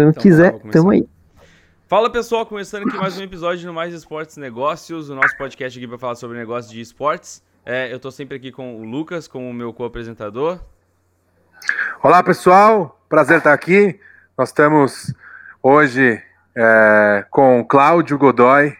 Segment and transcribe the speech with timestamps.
[0.00, 1.08] Quando então, quiser, tamo aí.
[1.88, 5.88] Fala pessoal, começando aqui mais um episódio no Mais Esportes Negócios, o nosso podcast aqui
[5.88, 7.42] para falar sobre negócios de esportes.
[7.66, 10.60] É, eu estou sempre aqui com o Lucas, como meu co-apresentador.
[12.00, 13.98] Olá pessoal, prazer estar aqui.
[14.38, 15.12] Nós estamos
[15.60, 16.22] hoje
[16.54, 18.76] é, com Cláudio Godoy,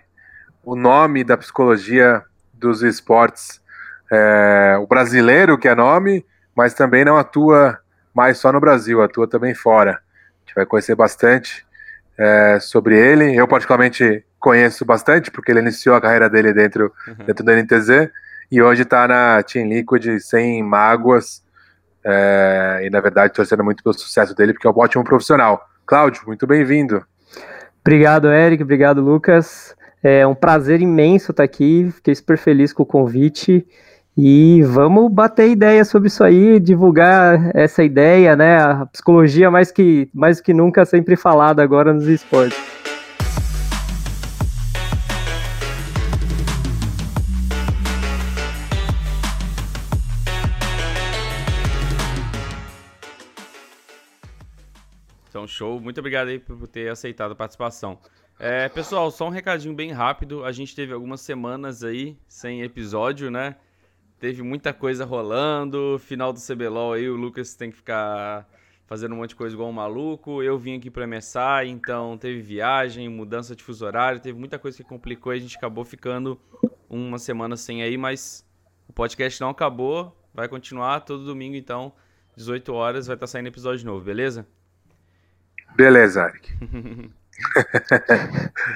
[0.63, 2.23] o nome da psicologia
[2.55, 3.61] dos esportes,
[4.09, 6.25] é, o brasileiro que é nome,
[6.55, 7.77] mas também não atua
[8.15, 10.01] mais só no Brasil, atua também fora
[10.49, 11.67] gente vai conhecer bastante
[12.17, 13.37] é, sobre ele.
[13.37, 17.27] Eu, particularmente, conheço bastante, porque ele iniciou a carreira dele dentro, uhum.
[17.27, 18.11] dentro da NTZ
[18.51, 21.43] e hoje está na Team Liquid sem mágoas.
[22.03, 25.69] É, e, na verdade, torcendo muito pelo sucesso dele, porque é um ótimo profissional.
[25.85, 27.05] Cláudio, muito bem-vindo.
[27.81, 28.63] Obrigado, Eric.
[28.63, 29.77] Obrigado, Lucas.
[30.03, 31.91] É um prazer imenso estar aqui.
[31.95, 33.67] Fiquei super feliz com o convite.
[34.21, 38.61] E vamos bater ideia sobre isso aí, divulgar essa ideia, né?
[38.61, 42.59] A psicologia mais que, mais que nunca sempre falada agora nos esportes.
[55.29, 55.81] Então, show.
[55.81, 57.97] Muito obrigado aí por ter aceitado a participação.
[58.37, 60.45] É, pessoal, só um recadinho bem rápido.
[60.45, 63.55] A gente teve algumas semanas aí sem episódio, né?
[64.19, 65.99] Teve muita coisa rolando.
[65.99, 68.49] Final do CBLOL aí, o Lucas tem que ficar
[68.87, 70.43] fazendo um monte de coisa igual um maluco.
[70.43, 74.77] Eu vim aqui para MSI, então teve viagem, mudança de fuso horário, teve muita coisa
[74.77, 76.41] que complicou e a gente acabou ficando
[76.89, 78.45] uma semana sem aí, mas
[78.89, 81.93] o podcast não acabou, vai continuar todo domingo, então,
[82.37, 84.47] 18 horas vai estar tá saindo episódio novo, beleza?
[85.77, 86.51] Beleza, Eric.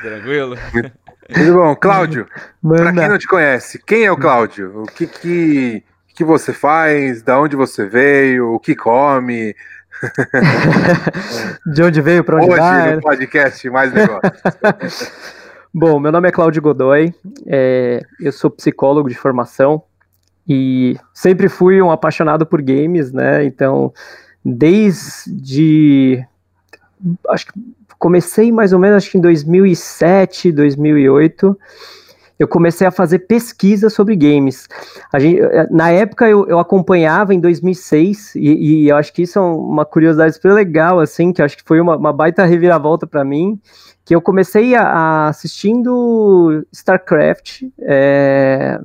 [0.03, 0.57] Tranquilo?
[1.29, 2.27] Tudo bom, Cláudio?
[2.63, 4.83] Para quem não te conhece, quem é o Cláudio?
[4.83, 7.23] O que que, que você faz?
[7.23, 8.53] Da onde você veio?
[8.53, 9.55] O que come?
[11.73, 12.25] De onde veio?
[12.25, 12.97] Para onde Hoje, vai?
[12.97, 15.13] no podcast Mais Negócios.
[15.73, 17.15] Bom, meu nome é Cláudio Godoy,
[17.47, 19.83] é, eu sou psicólogo de formação
[20.47, 23.43] e sempre fui um apaixonado por games, né?
[23.45, 23.91] Então,
[24.45, 26.27] desde
[27.29, 27.53] acho que
[28.03, 31.57] comecei mais ou menos acho que em 2007, 2008,
[32.37, 34.67] eu comecei a fazer pesquisa sobre games.
[35.19, 39.39] Gente, eh, na época eu, eu, acompanhava em 2006 e, e, eu acho que isso
[39.39, 43.25] é uma curiosidade super legal, assim, que acho que foi uma, uma baita reviravolta para
[43.25, 43.61] mim
[44.13, 48.79] que eu comecei a, a assistindo StarCraft é,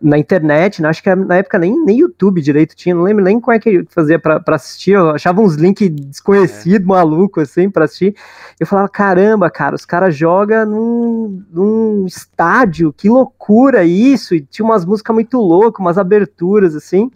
[0.00, 0.88] na internet, né?
[0.88, 3.84] acho que na época nem, nem YouTube direito tinha, não lembro nem como é que
[3.88, 6.88] fazia para assistir, eu achava uns links desconhecidos, é.
[6.88, 8.14] maluco, assim, para assistir.
[8.60, 14.64] Eu falava, caramba, cara, os caras jogam num, num estádio, que loucura isso, e tinha
[14.64, 17.10] umas músicas muito loucas, umas aberturas, assim.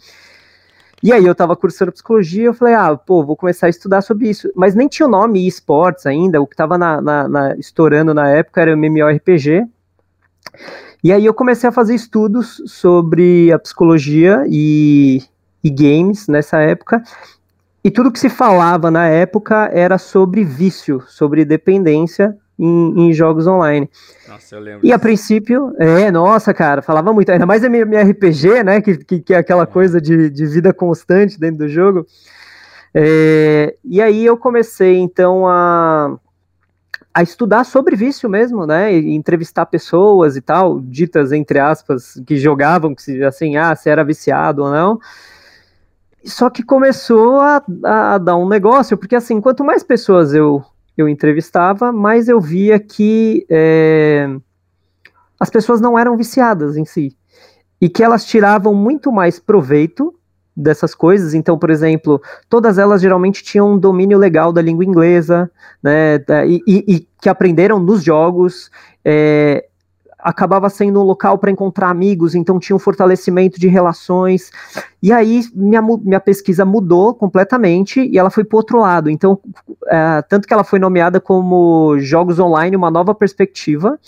[1.04, 4.26] E aí eu tava cursando psicologia, eu falei, ah, pô, vou começar a estudar sobre
[4.26, 4.50] isso.
[4.56, 8.31] Mas nem tinha o nome esportes ainda, o que tava na, na, na, estourando na
[8.31, 9.66] época era o MMORPG.
[11.04, 15.22] E aí eu comecei a fazer estudos sobre a psicologia e,
[15.62, 17.03] e games nessa época.
[17.84, 23.47] E tudo que se falava na época era sobre vício, sobre dependência em, em, jogos
[23.47, 23.88] online.
[24.28, 24.87] Nossa, eu lembro.
[24.87, 29.34] E a princípio, é, nossa, cara, falava muito, ainda mais MMORPG, né, que, que, que
[29.34, 32.06] é aquela coisa de, de vida constante dentro do jogo.
[32.94, 36.16] É, e aí eu comecei, então, a,
[37.12, 42.36] a estudar sobre vício mesmo, né, e entrevistar pessoas e tal, ditas, entre aspas, que
[42.36, 45.00] jogavam, que assim, ah, se era viciado ou não,
[46.25, 50.65] só que começou a, a, dar um negócio, porque assim, quanto mais pessoas eu
[50.97, 54.28] eu entrevistava, mas eu via que é,
[55.38, 57.16] as pessoas não eram viciadas em si.
[57.81, 60.15] E que elas tiravam muito mais proveito
[60.56, 61.34] dessas coisas.
[61.34, 65.50] Então, por exemplo, todas elas geralmente tinham um domínio legal da língua inglesa,
[65.83, 66.16] né?
[66.47, 68.71] E, e, e que aprenderam nos jogos.
[69.04, 69.66] É,
[70.25, 74.51] acabava sendo um local para encontrar amigos, então tinha um fortalecimento de relações.
[75.03, 79.11] E aí minha, minha pesquisa mudou completamente e ela foi para outro lado.
[79.11, 79.39] Então,
[79.87, 84.01] é, tanto que ela foi nomeada como Jogos Online, uma nova perspectiva,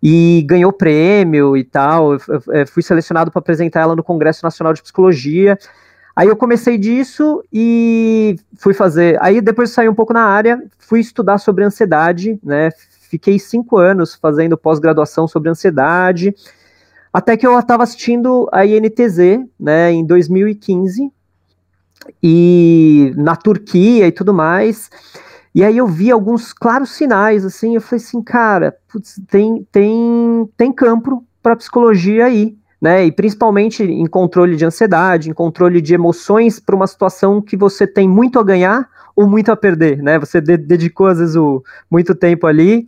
[0.00, 2.12] e ganhou prêmio e tal.
[2.12, 2.20] Eu,
[2.54, 5.58] eu, fui selecionado para apresentar ela no Congresso Nacional de Psicologia.
[6.14, 9.18] Aí eu comecei disso e fui fazer.
[9.20, 12.70] Aí depois saí um pouco na área, fui estudar sobre ansiedade, né?
[13.10, 16.32] Fiquei cinco anos fazendo pós-graduação sobre ansiedade,
[17.12, 21.12] até que eu estava assistindo a INTZ, né, em 2015,
[22.22, 24.88] e na Turquia e tudo mais,
[25.52, 30.48] e aí eu vi alguns claros sinais, assim, eu falei assim, cara, putz, tem, tem,
[30.56, 35.92] tem campo para psicologia aí, né, e principalmente em controle de ansiedade, em controle de
[35.92, 38.88] emoções para uma situação que você tem muito a ganhar
[39.20, 40.18] ou muito a perder, né?
[40.18, 42.86] Você de dedicou, às vezes, o, muito tempo ali.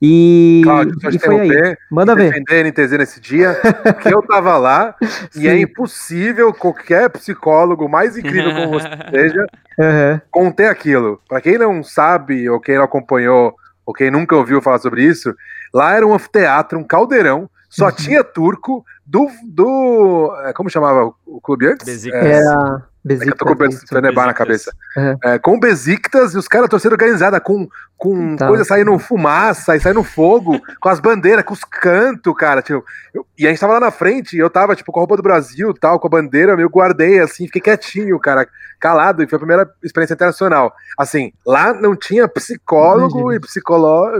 [0.00, 1.76] E, Cláudio, só e foi aí.
[1.90, 2.30] Manda ver.
[2.30, 4.94] defender a NTZ nesse dia, porque eu tava lá
[5.36, 9.46] e é impossível qualquer psicólogo, mais incrível como você seja,
[9.76, 10.20] Uhum.
[10.30, 11.20] conter aquilo.
[11.28, 13.54] Pra quem não sabe, ou quem não acompanhou,
[13.84, 15.34] ou quem nunca ouviu falar sobre isso,
[15.72, 17.92] lá era um anfiteatro, um caldeirão, só Uhum.
[17.92, 19.28] tinha turco do.
[19.44, 21.84] do é, como chamava o clube antes?
[21.84, 22.22] Besiktas.
[22.22, 24.34] É, Era é que eu tô com o Besiktas, na Besiktas.
[24.34, 24.72] cabeça.
[24.96, 25.16] Uhum.
[25.24, 27.68] É, com Besiktas e os caras torcendo organizada, com,
[27.98, 28.46] com Tá.
[28.48, 32.62] coisa saindo fumaça e saindo fogo, com as bandeiras, com os cantos, cara.
[32.62, 32.82] Tipo,
[33.12, 35.16] eu- e a gente tava lá na frente e eu tava, tipo, com a roupa
[35.16, 38.46] do Brasil e tal, com a bandeira, eu guardei assim, fiquei quietinho, cara,
[38.80, 40.72] calado, e foi a primeira experiência internacional.
[40.98, 43.36] Assim, lá não tinha psicólogo Imagina.
[43.36, 43.40] e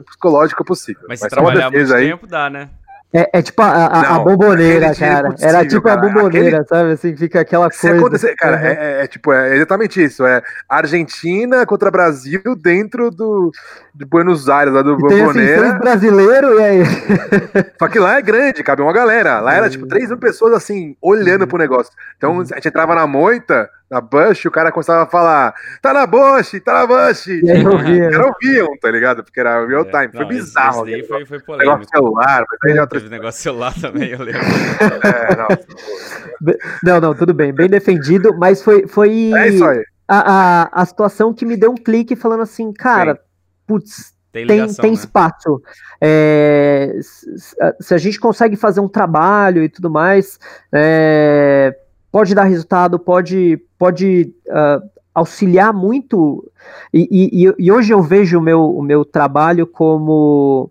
[0.04, 1.02] psicológico possível.
[1.08, 2.08] Mas se só uma trabalhar muito aí.
[2.10, 2.68] tempo, dá, né?
[3.16, 5.34] É, é tipo a, a, a bomboneira, aquele dia cara.
[5.40, 6.00] Era tipo a cara.
[6.00, 6.92] bomboneira, sabe?
[6.92, 7.96] Assim, fica aquela Se coisa.
[7.98, 8.62] acontecer, cara, Uhum.
[8.64, 10.26] é, é- é tipo, é exatamente isso.
[10.26, 13.52] É Argentina contra Brasil dentro do
[13.94, 15.60] de Buenos Aires, lá do E tem assim, Bomboneira.
[15.60, 16.82] seis brasileiros, e aí?
[17.78, 19.38] Só que lá é grande, cabe uma galera.
[19.40, 21.92] Lá era tipo 3 mil pessoas assim, olhando pro negócio.
[22.16, 26.06] Então a gente entrava na moita, na Bush, o cara começava a falar: tá na
[26.06, 27.26] Bush, tá na Bush.
[27.28, 28.08] E aí eu via.
[28.08, 29.22] Os caras ouviam, tá ligado?
[29.22, 30.08] Porque era real time.
[30.08, 30.24] Foi É.
[30.24, 30.88] Não, esse- bizarro.
[30.88, 31.90] Esse daí foi, foi negócio polêmico.
[31.90, 34.40] celular, mas aí é outra Teve negócio celular também, eu lembro.
[35.04, 36.54] é, não.
[36.82, 39.82] Não, não, tudo bem, bem defendido, mas foi, foi é isso aí.
[40.08, 43.20] a, a, a situação que me deu um clique falando assim, cara,
[43.66, 44.96] putz, Tem tem, ligação, tem né?
[44.98, 45.62] espaço.
[46.00, 50.38] É, se, se a gente consegue fazer um trabalho e tudo mais,
[50.72, 51.74] é,
[52.14, 54.80] pode dar resultado, pode, pode ah,
[55.12, 56.48] auxiliar muito.
[56.92, 60.70] E, e- e- e hoje eu vejo o meu, o meu trabalho como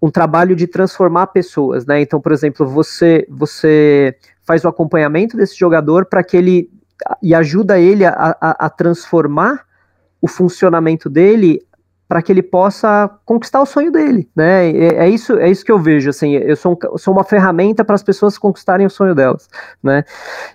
[0.00, 2.02] um trabalho de transformar pessoas, né?
[2.02, 4.14] Então, por exemplo, você você
[4.46, 6.70] faz o acompanhamento desse jogador para que ele
[7.22, 9.64] e ajuda ele a, a, a transformar
[10.20, 11.62] o funcionamento dele
[12.08, 14.70] para que ele possa conquistar o sonho dele, né?
[14.70, 17.84] É, é isso, é isso que eu vejo, assim, eu sou, um sou uma ferramenta
[17.84, 19.46] para as pessoas conquistarem o sonho delas,
[19.82, 20.02] né?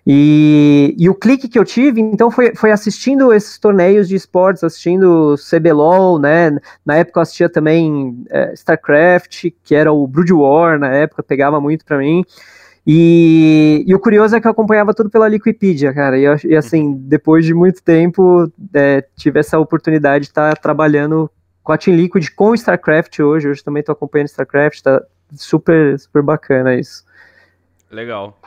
[0.05, 4.63] E, e o clique que eu tive, então, foi, foi assistindo esses torneios de esportes,
[4.63, 6.57] assistindo CBLOL, né?
[6.83, 11.61] Na época eu assistia também é, StarCraft, que era o Brood War, na época, pegava
[11.61, 12.25] muito para mim.
[12.85, 16.17] E, e o curioso é que eu acompanhava tudo pela Liquipedia, cara.
[16.17, 21.29] E, e assim, depois de muito tempo, é, tive essa oportunidade de estar trabalhando
[21.63, 23.48] com a Team Liquid, com o StarCraft hoje.
[23.48, 25.01] Hoje também estou acompanhando StarCraft, tá
[25.31, 27.06] super, super bacana isso.
[27.89, 28.38] Legal.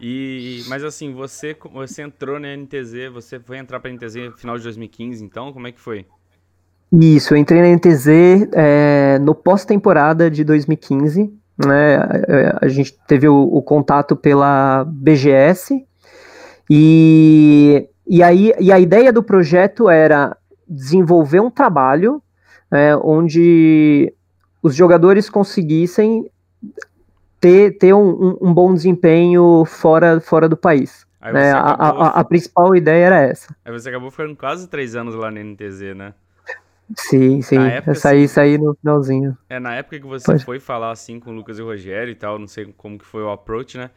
[0.00, 4.56] E, mas assim, você, você entrou na NTZ, você foi entrar pra NTZ no final
[4.56, 6.06] de 2015, então, como é que foi?
[6.90, 8.08] Isso, eu entrei na NTZ
[8.52, 11.32] é, no pós-temporada de 2015,
[11.64, 11.96] né?
[11.96, 15.86] A, a gente teve o, o contato pela BGS
[16.68, 20.36] e, e aí e a ideia do projeto era
[20.66, 22.22] desenvolver um trabalho
[22.72, 24.12] é, onde
[24.62, 26.30] os jogadores conseguissem
[27.40, 31.06] ter, ter um, um- bom desempenho fora, fora do país.
[31.20, 31.52] Aí né?
[31.52, 33.54] A, a- a principal ideia era essa.
[33.64, 36.14] aí você acabou ficando quase três anos lá na NTZ, né?
[36.96, 37.56] Sim, sim.
[37.68, 39.36] época, eu saí, assim, saí no finalzinho.
[39.48, 40.44] É, na época que você Pode.
[40.44, 43.04] foi falar assim com o Lucas e o Rogério e tal, não sei como que
[43.04, 43.90] foi o approach, né?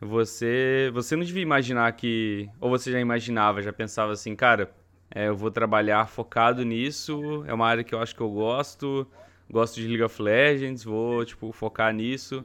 [0.00, 4.70] Você, você não devia imaginar que, ou você já imaginava, já pensava assim, cara,
[5.12, 9.06] é, eu vou trabalhar focado nisso, é uma área que eu acho que eu gosto,
[9.50, 12.44] gosto de League of Legends, vou, tipo, focar nisso.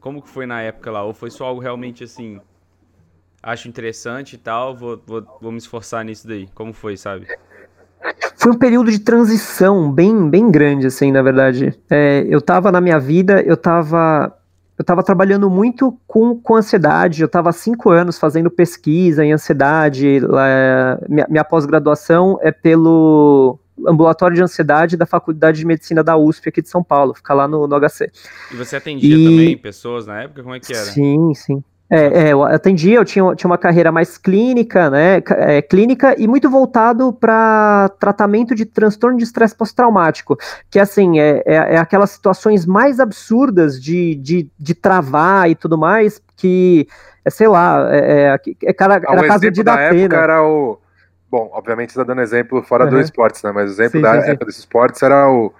[0.00, 1.02] Como que foi na época lá?
[1.02, 2.40] Ou foi só algo realmente assim,
[3.42, 6.48] acho interessante e tal, vou, vou, vou me esforçar nisso daí?
[6.54, 7.26] Como foi, sabe?
[8.36, 11.78] Foi um período de transição bem, bem grande, assim, na verdade.
[11.90, 14.36] É, eu tava na minha vida, eu tava,
[14.78, 19.32] eu tava trabalhando muito com, com ansiedade, eu tava há cinco anos fazendo pesquisa em
[19.32, 20.20] ansiedade,
[21.08, 26.62] minha, minha pós-graduação é pelo ambulatório de ansiedade da Faculdade de Medicina da USP aqui
[26.62, 28.10] de São Paulo, fica lá no, no HC.
[28.52, 30.42] E você atendia E- também pessoas na época?
[30.42, 30.84] Como é que era?
[30.84, 31.62] Sim, sim.
[31.94, 35.22] É, é, eu atendia, eu tinha, tinha uma carreira mais clínica, né?
[35.38, 40.36] é, clínica e muito voltado para tratamento de transtorno de estresse pós-traumático,
[40.68, 45.78] que assim, é, é, é aquelas situações mais absurdas de, de, de travar e tudo
[45.78, 46.88] mais, que,
[47.24, 50.42] é, sei lá, é, é, é cara, Ah, era caso de da dar época era
[50.42, 50.80] o.
[51.30, 53.02] Bom, obviamente você tá dando exemplo fora do Uhum.
[53.02, 53.52] esportes, né?
[53.52, 54.30] Mas o exemplo Sim, da sim, sim.
[54.30, 55.52] época dos esportes era o,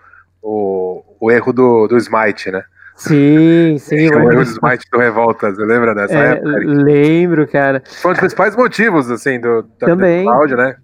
[0.42, 2.64] o, o erro do, do Smite, né?
[2.96, 4.08] Sim, sim.
[4.08, 6.48] o erro do Smite do Revolta, você lembra dessa é, época?
[6.50, 6.66] Eric?
[6.66, 7.82] lembro, cara.
[8.00, 10.24] Foi um dos principais motivos, assim, do, da, Também.
[10.24, 10.76] do áudio, né?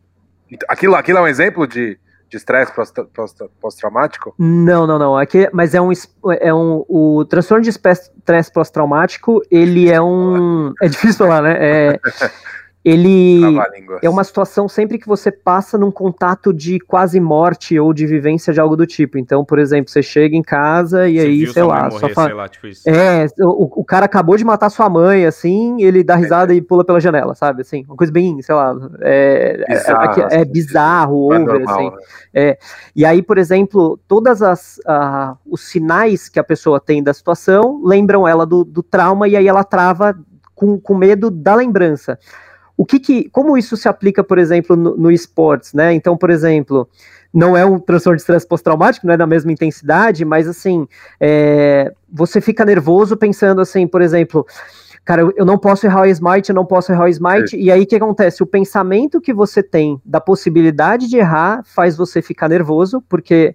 [0.69, 1.99] Aquilo, aquilo é um exemplo de
[2.31, 4.33] de estresse pós- pós- pós-traumático?
[4.39, 5.17] Não, não, não.
[5.17, 5.91] Aqui, mas é um,
[6.41, 6.85] é um.
[6.89, 10.73] O transtorno de estresse pós-traumático, ele é um.
[10.81, 11.57] É difícil falar, né?
[11.59, 12.01] É,
[12.83, 13.43] ele
[14.03, 18.55] é uma situação sempre que você passa num contato de quase morte ou de vivência
[18.55, 19.19] de algo do tipo.
[19.19, 22.25] Então, por exemplo, você chega em casa e você aí, sei lá, morrer, fa...
[22.25, 26.17] sei lá tipo É, o, o, cara acabou de matar sua mãe, assim, ele dá
[26.17, 26.57] risada é.
[26.57, 27.61] e pula pela janela, sabe?
[27.61, 31.91] Assim, uma coisa bem, sei lá, é, é bizarro, é, é bizarro, over, normal, assim.
[31.91, 31.97] Né?
[32.33, 32.59] É,
[32.97, 37.83] e aí, por exemplo, todas as uh, os sinais que a pessoa tem da situação
[37.85, 40.19] lembram ela do, do trauma e aí ela trava
[40.55, 42.19] com, com medo da lembrança
[42.81, 45.93] o que, que como isso se aplica, por exemplo, no, no esportes, né?
[45.93, 46.89] Então, por exemplo,
[47.31, 50.89] não é um transtorno de estresse pós-traumático, não é da mesma intensidade, mas assim,
[51.21, 54.47] é, você fica nervoso pensando assim, por exemplo,
[55.05, 57.59] cara, eu não posso errar o smite, eu não posso errar o smite, é.
[57.59, 58.43] e aí o que acontece?
[58.43, 63.55] O pensamento que você tem da possibilidade de errar faz você ficar nervoso, porque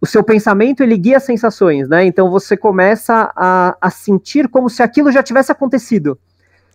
[0.00, 2.04] o seu pensamento ele guia sensações, né?
[2.04, 6.18] Então você começa a, a sentir como se aquilo já tivesse acontecido.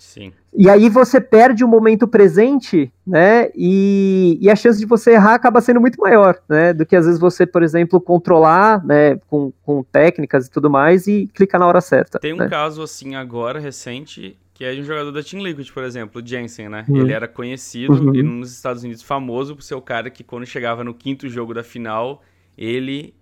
[0.01, 0.33] Sim.
[0.51, 3.51] E aí você perde o momento presente, né?
[3.55, 6.73] E, e, a chance de você errar acaba sendo muito maior, né?
[6.73, 9.17] Do que às vezes você, por exemplo, controlar, né?
[9.27, 12.19] Com, com técnicas e tudo mais e clicar na hora certa.
[12.19, 12.49] Tem um né?
[12.49, 16.27] caso assim agora recente que é de um jogador da Team Liquid, por exemplo, o
[16.27, 16.83] Jensen, né?
[16.89, 17.01] Uhum.
[17.01, 18.15] Ele era conhecido uhum.
[18.15, 21.53] e nos Estados Unidos famoso por ser o cara que quando chegava no quinto jogo
[21.53, 22.23] da final,
[22.57, 23.13] ele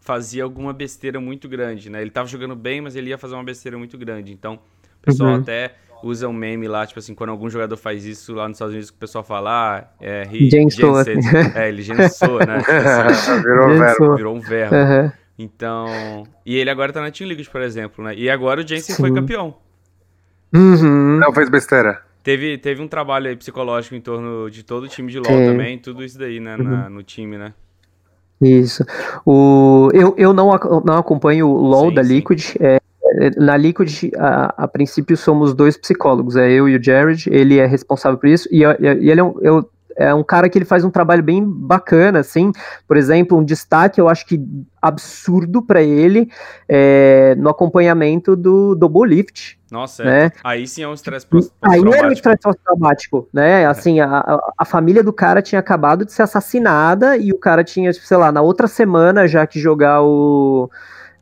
[0.00, 2.00] fazia alguma besteira muito grande, né?
[2.00, 4.32] Ele tava jogando bem, mas ele ia fazer uma besteira muito grande.
[4.32, 5.40] Então, o pessoal uhum.
[5.40, 8.72] até usa um meme lá, tipo assim, quando algum jogador faz isso lá nos Estados
[8.72, 11.00] Unidos, que o pessoal fala, ah, é, he, Gensou.
[11.54, 12.58] é, ele gensou, né?
[13.06, 14.16] Assim, virou, um verbo.
[14.16, 14.76] virou um verbo.
[14.76, 15.12] Uhum.
[15.38, 18.14] Então, e ele agora tá na Team Liquid, por exemplo, né?
[18.14, 19.02] E agora o Jensen Sim.
[19.02, 19.56] foi campeão.
[20.54, 21.18] Uhum.
[21.18, 22.02] Não fez besteira.
[22.22, 25.78] Teve, teve um trabalho aí psicológico em torno de todo o time de LoL também,
[25.78, 26.90] tudo isso daí, né, na, uhum.
[26.90, 27.52] no time, né?
[28.40, 28.84] Isso.
[29.26, 30.50] O, eu, eu não,
[30.84, 32.80] não acompanho o LoL sim, da Liquid, é,
[33.36, 37.66] na Liquid, a, a, princípio, somos dois psicólogos, é eu e o Jared, ele é
[37.66, 40.84] responsável por isso, e, e ele é um, eu, é um cara que ele faz
[40.84, 42.52] um trabalho bem bacana, assim,
[42.86, 44.40] por exemplo, um destaque, eu acho que
[44.82, 46.28] absurdo para ele,
[46.68, 49.58] é, no acompanhamento do Double Lift.
[49.70, 50.06] Nossa, é.
[50.06, 50.32] né?
[50.42, 51.26] aí sim é um estresse
[51.62, 53.66] Aí era um estresse pós-traumático, né, é.
[53.66, 57.92] assim, a, a família do cara tinha acabado de ser assassinada, e o cara tinha,
[57.92, 60.70] sei lá, na outra semana já que jogar o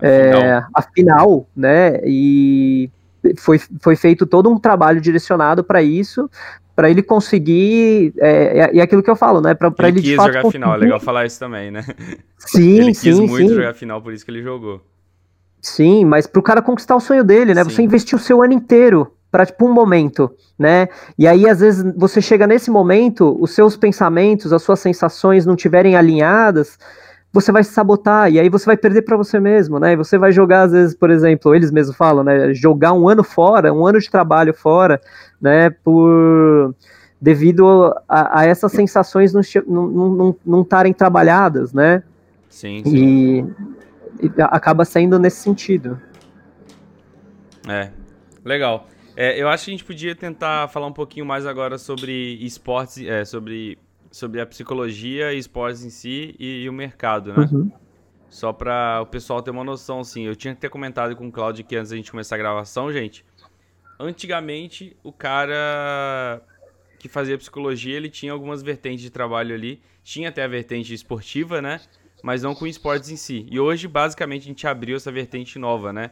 [0.02, 2.00] é, a final, né?
[2.04, 2.90] E
[3.38, 6.28] foi, foi feito todo um trabalho direcionado para isso,
[6.74, 9.54] para ele conseguir é, e é, aquilo que eu falo, né?
[9.54, 11.84] Para ele, ele quis fato jogar final, é legal falar isso também, né?
[12.38, 13.54] Sim, ele quis sim, muito sim.
[13.54, 14.80] jogar final, por isso que ele jogou.
[15.60, 17.62] Sim, mas para o cara conquistar o sonho dele, né?
[17.62, 17.70] Sim.
[17.70, 20.88] Você investiu o seu ano inteiro para tipo um momento, né?
[21.16, 25.54] E aí às vezes você chega nesse momento, os seus pensamentos, as suas sensações não
[25.54, 26.78] tiverem alinhadas,
[27.32, 29.92] você vai se sabotar e aí você vai perder para você mesmo, né?
[29.92, 32.52] E você vai jogar às vezes, por exemplo, eles mesmos falam, né?
[32.52, 35.00] Jogar um ano fora, um ano de trabalho fora,
[35.40, 35.70] né?
[35.70, 36.74] Por
[37.18, 39.32] devido a, a essas sensações
[39.64, 42.02] não estarem trabalhadas, né?
[42.50, 42.82] Sim.
[42.84, 43.54] sim.
[44.20, 45.98] E, e, acaba saindo nesse sentido.
[47.66, 47.90] É,
[48.44, 48.88] legal.
[49.16, 53.06] É, eu acho que a gente podia tentar falar um pouquinho mais agora sobre esportes,
[53.06, 53.78] é, sobre
[54.12, 57.48] sobre a psicologia e esportes em si e, e o mercado, né?
[57.50, 57.72] Uhum.
[58.28, 60.24] Só para o pessoal ter uma noção, assim.
[60.24, 62.92] Eu tinha que ter comentado com o Claudio que antes da gente começar a gravação,
[62.92, 63.24] gente.
[63.98, 66.40] Antigamente, o cara
[66.98, 69.82] que fazia psicologia, ele tinha algumas vertentes de trabalho ali.
[70.04, 71.80] Tinha até a vertente esportiva, né?
[72.22, 73.46] Mas não com esportes em si.
[73.50, 76.10] E hoje, basicamente, a gente abriu essa vertente nova, né?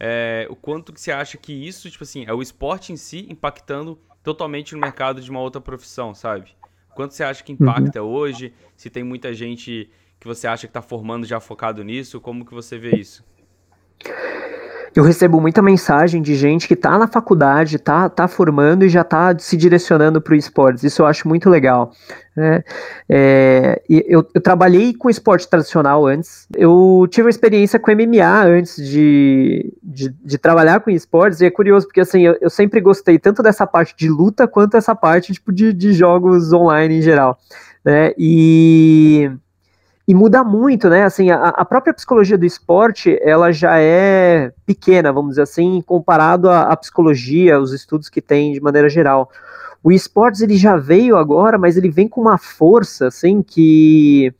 [0.00, 3.26] É, o quanto que você acha que isso, tipo assim, é o esporte em si
[3.30, 6.54] impactando totalmente no mercado de uma outra profissão, sabe?
[6.94, 8.10] Quanto você acha que impacta uhum.
[8.10, 8.52] hoje?
[8.76, 12.54] Se tem muita gente que você acha que está formando já focado nisso, como que
[12.54, 13.24] você vê isso?
[14.94, 19.00] Eu recebo muita mensagem de gente que está na faculdade, está tá formando e já
[19.00, 20.84] está se direcionando para o esportes.
[20.84, 21.92] Isso eu acho muito legal.
[22.36, 22.62] Né?
[23.08, 26.46] É, eu, eu, trabalhei com esporte tradicional antes.
[26.54, 31.40] Eu tive uma experiência com MMA antes de, de, de trabalhar com esportes.
[31.40, 34.76] E é curioso porque assim eu, eu, sempre gostei tanto dessa parte de luta quanto
[34.76, 37.38] essa parte tipo, de, de jogos online em geral.
[37.84, 38.12] Né?
[38.18, 39.30] E
[40.06, 41.04] e muda muito, né?
[41.04, 46.50] Assim, a, a, própria psicologia do esporte, ela já é pequena, vamos dizer assim, comparado
[46.50, 49.30] à, à, psicologia, os estudos que tem de maneira geral.
[49.82, 54.34] O esportes ele já veio agora, mas ele vem com uma força, assim, que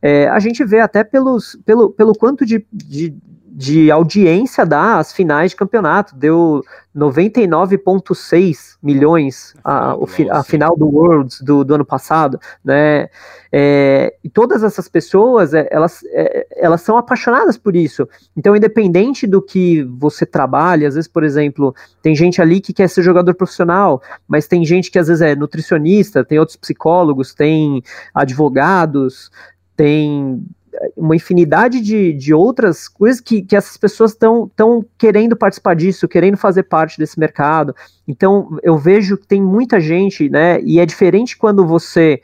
[0.00, 3.14] é, a gente vê até pelos, pelo, pelo quanto de, de
[3.54, 6.16] de audiência das finais de campeonato.
[6.16, 6.64] Deu
[6.96, 13.08] 99,6 milhões a, o, a final do Worlds do, do ano passado, né?
[13.52, 18.08] É, e todas essas pessoas, é, elas, é, elas são apaixonadas por isso.
[18.34, 22.88] Então, independente do que você trabalha, às vezes, por exemplo, tem gente ali que quer
[22.88, 27.82] ser jogador profissional, mas tem gente que às vezes é nutricionista, tem outros psicólogos, tem
[28.14, 29.30] advogados,
[29.76, 30.42] tem
[30.96, 36.36] uma infinidade de, de outras coisas que, que essas pessoas estão querendo participar disso, querendo
[36.36, 37.74] fazer parte desse mercado.
[38.06, 40.60] Então, eu vejo que tem muita gente, né?
[40.62, 42.20] E é diferente quando você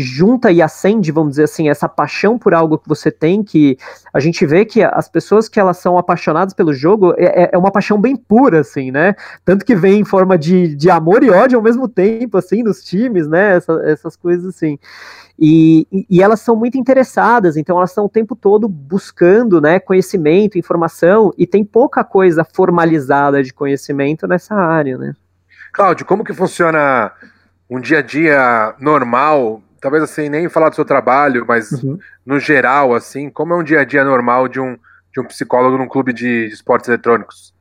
[0.00, 3.76] junta e acende, vamos dizer assim, essa paixão por algo que você tem, que
[4.12, 7.58] a gente vê que as pessoas que elas são apaixonadas pelo jogo é, é, é
[7.58, 9.14] uma paixão bem pura, assim, né?
[9.44, 12.82] Tanto que vem em forma de, de amor e ódio ao mesmo tempo, assim, nos
[12.82, 13.56] times, né?
[13.56, 14.78] Essa, essas coisas assim.
[15.38, 20.56] E, e, elas são muito interessadas, então elas estão o tempo todo buscando né, conhecimento,
[20.56, 24.96] informação, e tem pouca coisa formalizada de conhecimento nessa área.
[24.96, 25.12] Né?
[25.72, 27.10] Cláudio, como que funciona
[27.68, 29.60] um dia a dia normal?
[29.84, 31.98] Talvez assim, nem falar do seu trabalho, mas uhum.
[32.24, 34.78] no geral, assim, como é um dia a dia normal de um,
[35.12, 37.52] de um psicólogo num clube de, esportes eletrônicos?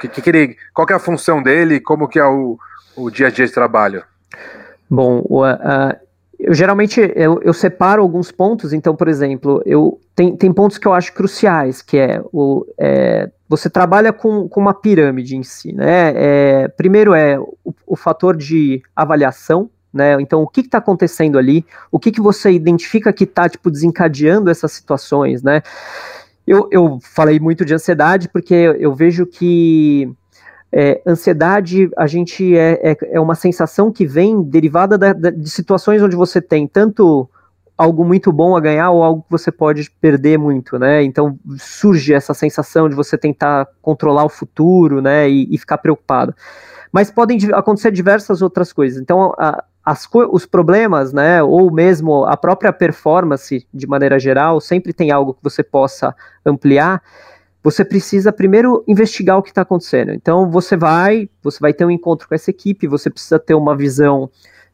[0.00, 1.80] Que, que, que ele, qual que é a função dele?
[1.80, 2.56] Como que é o,
[2.94, 4.04] o dia a dia de trabalho?
[4.88, 5.96] Bom, uh,
[6.38, 10.86] eu geralmente eu, eu, separo alguns pontos, então, por exemplo, eu tem, tem pontos que
[10.86, 15.72] eu acho cruciais, que é o é, você trabalha com, com uma pirâmide em si,
[15.72, 16.12] né?
[16.14, 20.20] É, primeiro é o, o, fator de avaliação, né?
[20.20, 21.64] Então, o que está acontecendo ali?
[21.90, 25.62] O que, que você identifica que está tipo desencadeando essas situações, né?
[26.46, 30.12] Eu, eu falei muito de ansiedade porque eu vejo que
[30.72, 35.50] é, ansiedade, a gente é, é, é, uma sensação que vem derivada da, da, de
[35.50, 37.28] situações onde você tem tanto
[37.76, 41.02] algo muito bom a ganhar ou algo que você pode perder muito, né?
[41.02, 45.28] Então surge essa sensação de você tentar controlar o futuro, né?
[45.28, 46.34] E, e ficar preocupado.
[46.90, 49.00] Mas podem acontecer diversas outras coisas.
[49.00, 51.42] Então a, as, os problemas, né?
[51.42, 57.02] Ou mesmo a própria performance de maneira geral, sempre tem algo que você possa ampliar
[57.62, 60.12] você precisa primeiro investigar o que está acontecendo.
[60.12, 63.76] Então você vai, você vai ter um encontro com essa equipe, você precisa ter uma
[63.76, 64.28] visão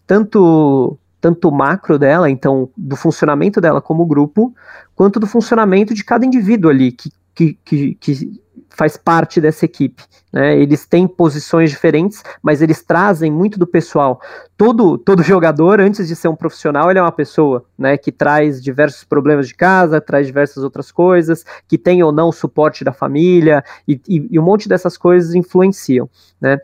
[0.07, 4.55] tanto tanto macro dela, então do funcionamento dela como grupo,
[4.95, 10.03] quanto do funcionamento de cada indivíduo ali que, que, que, que faz parte dessa equipe.
[10.33, 10.59] Né?
[10.59, 14.21] Eles têm posições diferentes, mas eles trazem muito do pessoal.
[14.57, 18.63] Todo, todo jogador, antes de ser um profissional, ele é uma pessoa né, que traz
[18.63, 23.65] diversos problemas de casa, traz diversas outras coisas, que tem ou não suporte da família,
[23.87, 26.09] e, e, e um monte dessas coisas influenciam.
[26.41, 26.59] Né?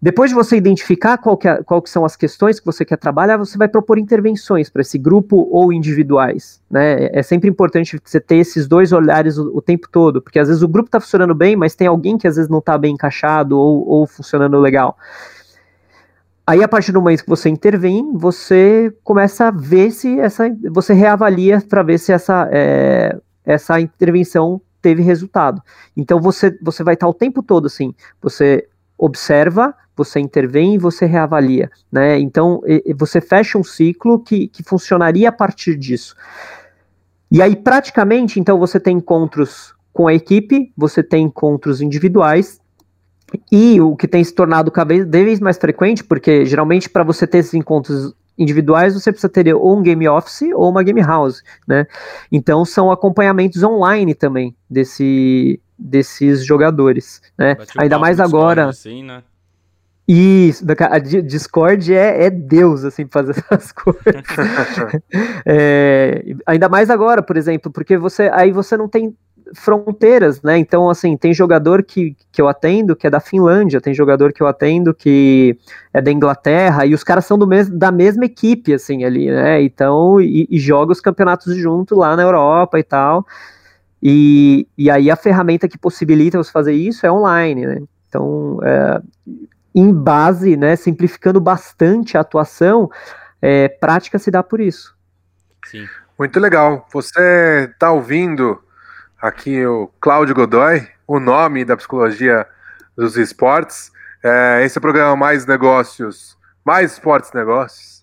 [0.00, 2.96] Depois de você identificar qual que, é, qual que são as questões que você quer
[2.96, 6.62] trabalhar, você vai propor intervenções para esse grupo ou individuais.
[6.70, 7.08] Né?
[7.12, 10.62] É sempre importante você ter esses dois olhares o, o tempo todo, porque às vezes
[10.62, 13.58] o grupo está funcionando bem, mas tem alguém que às vezes não está bem encaixado
[13.58, 14.96] ou, ou funcionando legal.
[16.46, 20.44] Aí, a partir do momento que você intervém, você começa a ver se essa.
[20.70, 25.60] Você reavalia para ver se essa, é, essa intervenção teve resultado.
[25.94, 27.94] Então você, você vai estar o tempo todo assim.
[28.22, 32.18] Você observa, você intervém e você reavalia, né?
[32.18, 32.62] Então
[32.96, 36.16] você fecha um ciclo que, que funcionaria a partir disso.
[37.30, 42.58] E aí, praticamente, então você tem encontros com a equipe, você tem encontros individuais,
[43.52, 47.38] e o que tem se tornado cada vez mais frequente, porque geralmente para você ter
[47.38, 51.86] esses encontros individuais, você precisa ter ou um game office ou uma game house, né?
[52.30, 57.56] Então são acompanhamentos online também desse, desses jogadores, né?
[57.76, 58.68] Ainda mais agora.
[58.68, 59.22] Assim, né?
[60.10, 64.02] Isso, a Discord é, é Deus, assim, fazer essas coisas.
[65.44, 69.14] é, ainda mais agora, por exemplo, porque você aí você não tem
[69.54, 70.56] fronteiras, né?
[70.56, 74.42] Então, assim, tem jogador que, que eu atendo que é da Finlândia, tem jogador que
[74.42, 75.58] eu atendo que
[75.92, 79.62] é da Inglaterra, e os caras são do mes da mesma equipe, assim, ali, né?
[79.62, 83.26] Então, e, e joga os campeonatos junto lá na Europa e tal.
[84.02, 87.82] E, e aí a ferramenta que possibilita você fazer isso é online, né?
[88.08, 89.02] Então, é,
[89.74, 92.90] em base, né, simplificando bastante a atuação,
[93.40, 94.96] é, prática se dá por isso.
[95.66, 95.86] Sim.
[96.18, 96.86] Muito legal.
[96.92, 98.60] Você está ouvindo
[99.20, 102.46] aqui o Cláudio Godoy, o nome da psicologia
[102.96, 103.92] dos esportes.
[104.22, 107.98] É, esse é o programa Mais Negócios, Mais Esportes Negócios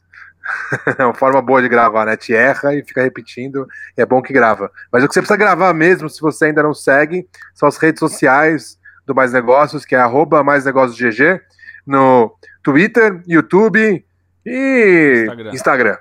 [0.98, 2.16] é uma forma boa de gravar, né?
[2.16, 4.72] Te erra e fica repetindo, e é bom que grava.
[4.92, 8.00] Mas o que você precisa gravar mesmo, se você ainda não segue, são as redes
[8.00, 11.42] sociais do Mais Negócios, que é arroba Mais Negócios GG,
[11.86, 14.04] no Twitter, YouTube
[14.46, 15.52] e Instagram.
[15.54, 15.98] Instagram.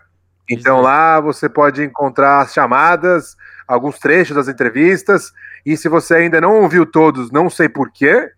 [0.48, 3.36] Então lá você pode encontrar as chamadas,
[3.66, 5.32] alguns trechos das entrevistas,
[5.64, 8.30] e se você ainda não ouviu todos, não sei porquê,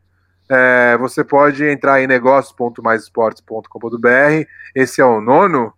[0.49, 4.47] é, você pode entrar em negócios.maisesportes.com.br.
[4.75, 5.73] Esse é o nono.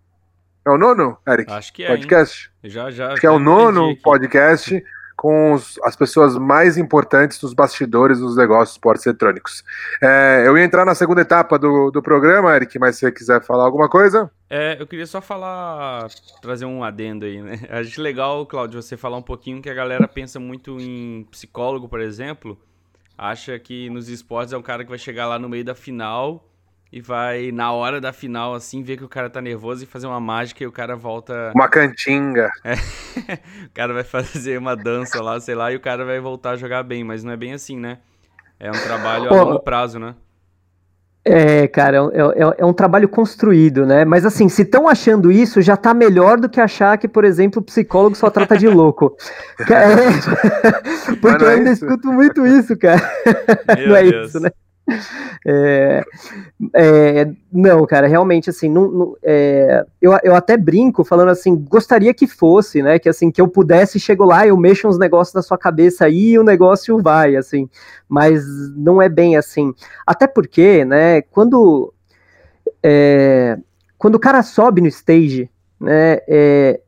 [0.66, 1.50] É o nono, Eric?
[1.50, 1.88] Acho que é.
[1.88, 2.50] Podcast?
[2.62, 2.70] Hein?
[2.70, 3.12] Já, já.
[3.12, 4.84] Acho que é o nono podcast
[5.18, 9.64] com os, as pessoas mais importantes dos bastidores dos negócios esportes eletrônicos.
[10.00, 13.42] É, eu ia entrar na segunda etapa do, do programa, Eric, mas se você quiser
[13.42, 14.30] falar alguma coisa.
[14.48, 16.06] É, eu queria só falar,
[16.40, 17.58] trazer um adendo aí, né?
[17.68, 22.00] Acho legal, Claudio, você falar um pouquinho que a galera pensa muito em psicólogo, por
[22.00, 22.56] exemplo,
[23.16, 26.47] acha que nos esportes é um cara que vai chegar lá no meio da final
[26.90, 30.06] e vai, na hora da final, assim, ver que o cara tá nervoso e fazer
[30.06, 31.52] uma mágica e o cara volta.
[31.54, 32.50] Uma cantinga.
[32.64, 32.74] É.
[33.66, 36.56] o cara vai fazer uma dança lá, sei lá, e o cara vai voltar a
[36.56, 37.98] jogar bem, mas não é bem assim, né?
[38.58, 40.14] É um trabalho a longo prazo, né?
[41.24, 44.02] É, cara, é, é, é, um trabalho construído, né?
[44.04, 47.60] Mas assim, se estão achando isso, já tá melhor do que achar que, por exemplo,
[47.60, 49.14] o psicólogo só trata de louco.
[49.60, 51.84] é, porque eu ainda isso.
[51.84, 53.02] escuto muito isso, cara.
[53.76, 54.28] Meu não é Deus.
[54.28, 54.50] isso, né?
[55.46, 56.02] É,
[56.74, 62.12] é, não, cara, realmente assim, não, não, é, eu, eu até brinco falando assim, gostaria
[62.12, 62.98] que fosse, né?
[62.98, 66.30] Que assim, que eu pudesse, chego lá, eu mexo uns negócios na sua cabeça aí
[66.30, 67.68] e o negócio vai, assim,
[68.08, 68.44] mas
[68.76, 69.72] não é bem assim.
[70.06, 71.94] Até porque, né, quando,
[72.82, 73.56] é,
[73.96, 75.48] quando o cara sobe no stage,
[75.80, 76.80] né, é,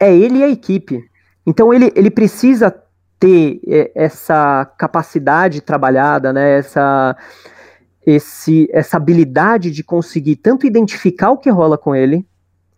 [0.00, 1.08] é ele e a equipe.
[1.46, 2.74] Então ele, ele precisa
[3.18, 7.16] ter é, essa capacidade trabalhada, né, essa,
[8.06, 12.26] esse, essa habilidade de conseguir tanto identificar o que rola com ele,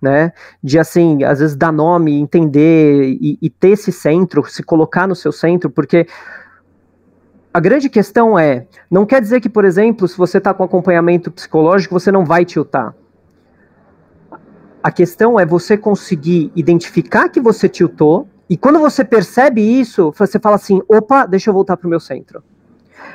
[0.01, 5.07] né, de assim, às vezes dar nome, entender e, e ter esse centro, se colocar
[5.07, 6.07] no seu centro, porque
[7.53, 11.31] a grande questão é, não quer dizer que, por exemplo, se você está com acompanhamento
[11.33, 12.95] psicológico, você não vai tiltar.
[14.83, 20.41] A questão é você conseguir identificar que você tiltou, e quando você percebe isso, você
[20.41, 22.43] fala assim: opa, deixa eu voltar para o meu centro.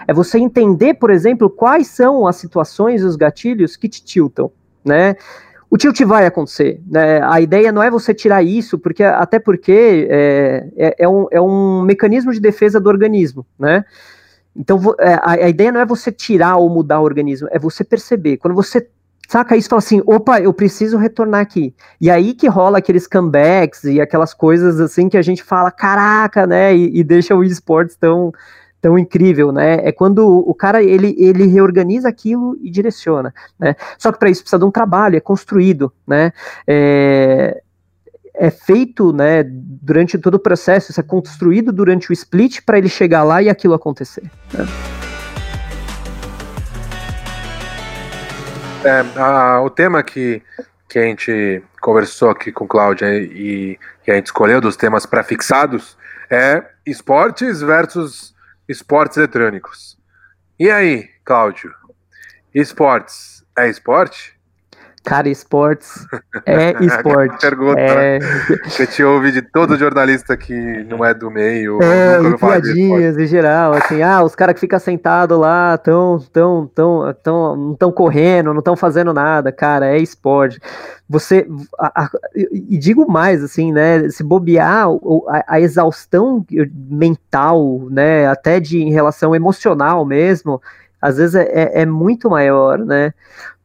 [0.07, 4.49] É você entender, por exemplo, quais são as situações e os gatilhos que te tiltam,
[4.83, 5.17] né?
[5.69, 7.21] O tilt vai acontecer, né?
[7.21, 11.41] A ideia não é você tirar isso, porque até porque é, é, é, um, é
[11.41, 13.83] um mecanismo de defesa do organismo, né?
[14.55, 17.83] Então é, a, a ideia não é você tirar ou mudar o organismo, é você
[17.83, 18.37] perceber.
[18.37, 18.87] Quando você
[19.27, 19.55] saca?
[19.55, 21.73] Isso e fala assim, opa, eu preciso retornar aqui.
[21.99, 26.45] E aí que rola aqueles comebacks e aquelas coisas assim que a gente fala, caraca,
[26.45, 28.31] né, e, e deixa o esportes tão,
[28.81, 34.11] tão incrível, né, é quando o cara, ele, ele reorganiza aquilo e direciona, né, só
[34.11, 36.31] que para isso precisa de um trabalho, é construído, né,
[36.67, 37.61] é,
[38.33, 42.89] é feito, né, durante todo o processo, isso é construído durante o split para ele
[42.89, 44.65] chegar lá e aquilo acontecer, né.
[48.85, 50.43] É, a, o tema que,
[50.87, 55.97] que a gente conversou aqui com Cláudia e que a gente escolheu dos temas prefixados
[56.29, 58.35] é esportes versus
[58.69, 59.97] esportes eletrônicos.
[60.59, 61.73] E aí, Cláudio?
[62.53, 64.34] Esportes é esporte?
[65.05, 66.07] Cara, esportes
[66.45, 67.39] é esporte.
[67.39, 68.19] pergunta, é...
[68.65, 71.79] Você te ouve de todo jornalista que não é do meio.
[71.81, 76.67] É, e piadinhas em geral, assim, ah, os caras que ficam sentados lá tão, tão,
[76.73, 80.59] tão, tão, não estão correndo, não estão fazendo nada, cara, é esporte.
[81.07, 84.87] Você, a, a, e digo mais, assim, né, se bobear
[85.27, 90.59] a, a, exaustão mental, né, até de em relação emocional mesmo,
[90.99, 93.13] às vezes é, é, é muito maior, né,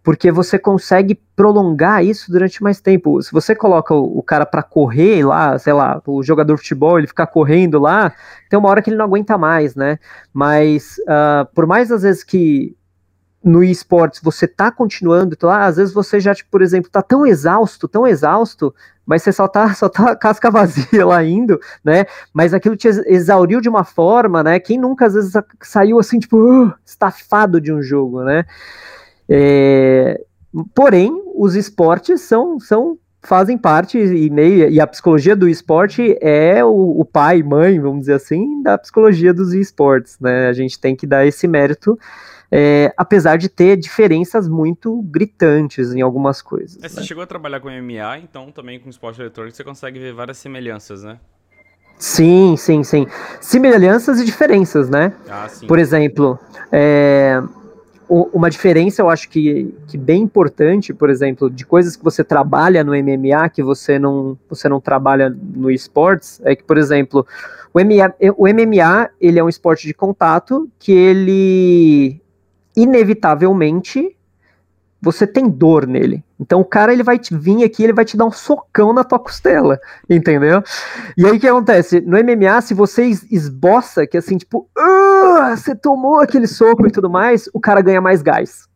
[0.02, 3.20] porque você consegue prolongar isso durante mais tempo.
[3.22, 6.98] Se você coloca o, o cara para correr lá, sei lá, o jogador de futebol,
[6.98, 8.12] ele ficar correndo lá,
[8.48, 9.98] tem uma hora que ele não aguenta mais, né?
[10.32, 12.74] Mas uh, por mais às vezes que
[13.42, 17.00] no esportes você tá continuando, então, ah, às vezes você já, tipo, por exemplo, tá
[17.02, 22.04] tão exausto, tão exausto, mas você só tá, só tá casca vazia lá indo, né?
[22.32, 24.58] Mas aquilo te exauriu de uma forma, né?
[24.60, 25.32] Quem nunca às vezes
[25.62, 28.44] saiu assim, tipo, uh, estafado de um jogo, né?
[29.30, 30.20] É,
[30.74, 36.64] porém, os esportes são, são fazem parte e meio e a psicologia do esporte é
[36.64, 40.48] o, o, pai, mãe, vamos dizer assim, da psicologia dos esportes, né?
[40.48, 41.98] A gente tem que dar esse mérito,
[42.50, 46.82] é, apesar de ter diferenças muito gritantes em algumas coisas.
[46.82, 47.06] É, você né?
[47.06, 51.04] chegou a trabalhar com MMA, então também com esporte eletrônico você consegue ver várias semelhanças,
[51.04, 51.18] né?
[51.98, 53.06] Sim, sim, sim.
[53.42, 55.12] Semelhanças e diferenças, né?
[55.28, 55.46] Ah.
[55.68, 56.38] Por exemplo,
[56.72, 57.42] é,
[58.10, 62.82] uma diferença, eu acho que, que bem importante, por exemplo, de coisas que você trabalha
[62.82, 67.24] no MMA que você não, você não trabalha no esportes, é que, por exemplo,
[67.72, 72.20] o MMA, o MMA ele é um esporte de contato que ele
[72.76, 74.16] inevitavelmente
[75.00, 76.22] você tem dor nele.
[76.38, 79.04] Então o cara ele vai te vir aqui, ele vai te dar um socão na
[79.04, 80.62] tua costela, entendeu?
[81.16, 82.00] E aí o que acontece?
[82.00, 84.99] No MMA, se você esboça que assim, tipo, uh,
[85.30, 88.68] você tomou aquele soco e tudo mais, o cara ganha mais gás.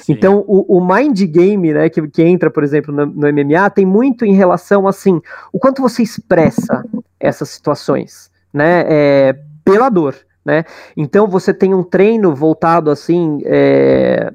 [0.00, 0.12] Sim.
[0.12, 3.86] Então, o, o, mind game, né, que, que entra, por exemplo, no, no, MMA, tem
[3.86, 5.20] muito em relação, assim,
[5.52, 6.84] o quanto você expressa
[7.18, 10.64] essas situações, né, é, pela dor, né?
[10.96, 14.32] Então, você tem um treino voltado, assim, é,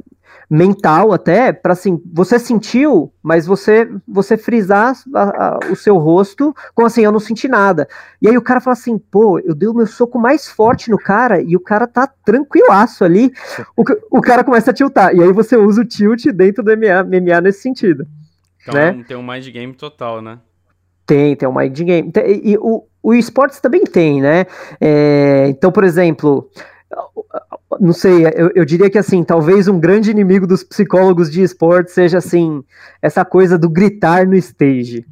[0.53, 6.53] mental até, para assim, você sentiu, mas você você frisar a, a, o seu rosto
[6.75, 7.87] com assim, eu não senti nada.
[8.21, 10.97] E aí o cara fala assim, pô, eu dei o meu soco mais forte no
[10.97, 13.31] cara e o cara tá tranquilaço ali.
[13.77, 13.83] O,
[14.17, 15.15] o cara começa a tiltar.
[15.15, 18.05] E aí você usa o tilt dentro do MMA, MMA nesse sentido.
[18.61, 19.05] Então né?
[19.07, 20.37] tem um mind game total, né?
[21.05, 22.11] Tem, tem um mind game.
[22.25, 24.45] E, e o, o esportes também tem, né?
[24.81, 26.49] É, então, por exemplo,
[27.81, 31.89] não sei, eu, eu, diria que assim, talvez um grande inimigo dos psicólogos de esporte
[31.91, 32.63] seja assim,
[33.01, 35.03] essa coisa do gritar no stage.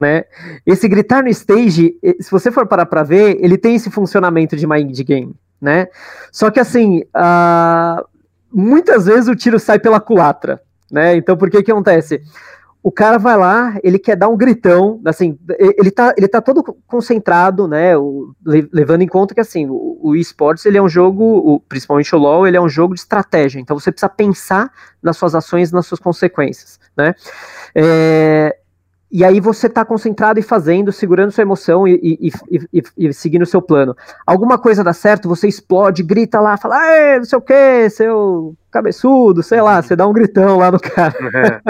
[0.00, 0.24] Né?
[0.64, 4.66] Esse gritar no stage, se você for parar para ver, ele tem esse funcionamento de
[4.66, 5.88] mind game, né?
[6.30, 8.02] Só que assim, uh,
[8.50, 11.14] muitas vezes o tiro sai pela culatra, né?
[11.14, 12.22] Então por que que acontece?
[12.82, 16.64] O cara vai lá, ele quer dar um gritão, assim, ele tá, ele tá todo
[16.86, 21.22] concentrado, né, o, levando em conta que, assim, o, o esportes, ele é um jogo,
[21.22, 25.16] o, principalmente o LoL, ele é um jogo de estratégia, então você precisa pensar nas
[25.16, 27.14] suas ações nas suas consequências, né,
[27.72, 28.56] é,
[29.12, 32.32] e aí você está concentrado e fazendo, segurando sua emoção e, e,
[32.72, 33.94] e, e, seguindo o seu plano.
[34.26, 39.42] Alguma coisa dá certo, você explode, grita lá, fala, não sei o que, seu cabeçudo,
[39.42, 41.12] sei lá, você dá um gritão lá no cara.
[41.34, 41.60] É.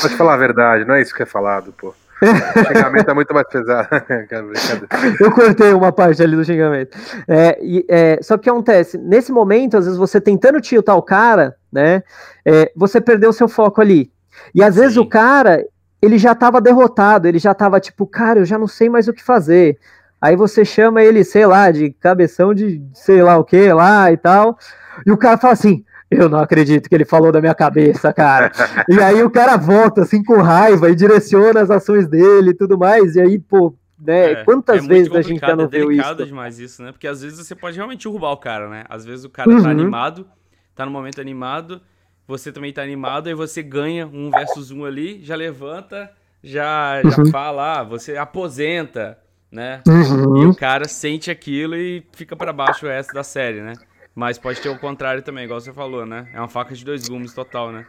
[0.00, 1.88] Pode falar a verdade, não é isso que é falado, pô.
[2.22, 3.88] O xingamento é muito mais pesado.
[5.18, 6.96] Eu cortei uma parte ali do xingamento.
[7.26, 11.56] É, e, é, só que acontece, nesse momento, às vezes você tentando tiltar o cara,
[11.72, 12.02] né?
[12.44, 14.12] É, você perdeu o seu foco ali.
[14.54, 14.80] E às Sim.
[14.80, 15.64] vezes o cara,
[16.02, 19.12] ele já estava derrotado, ele já estava tipo, cara, eu já não sei mais o
[19.12, 19.78] que fazer.
[20.20, 24.16] Aí você chama ele, sei lá, de cabeção de sei lá o que lá e
[24.16, 24.58] tal.
[25.06, 28.52] E o cara fala assim: Eu não acredito que ele falou da minha cabeça, cara.
[28.88, 32.76] e aí o cara volta assim com raiva e direciona as ações dele e tudo
[32.76, 33.16] mais.
[33.16, 34.32] E aí, pô, né?
[34.32, 36.08] É, Quantas é vezes a gente já não é viu isso?
[36.08, 36.92] É demais isso, né?
[36.92, 38.84] Porque às vezes você pode realmente derrubar o cara, né?
[38.88, 39.62] Às vezes o cara tá uhum.
[39.62, 40.26] tá animado,
[40.74, 41.80] tá no momento animado,
[42.26, 46.10] você também tá animado, aí você ganha um versus um ali, já levanta,
[46.42, 47.30] já, já uhum.
[47.30, 49.18] fala, ah, você aposenta,
[49.50, 49.82] né?
[49.86, 50.42] Uhum.
[50.42, 53.74] E o cara sente aquilo e fica para baixo o resto da série, né?
[54.14, 56.26] Mas pode ter o contrário também, igual você falou, né?
[56.34, 57.86] É uma faca de dois gumes total, né?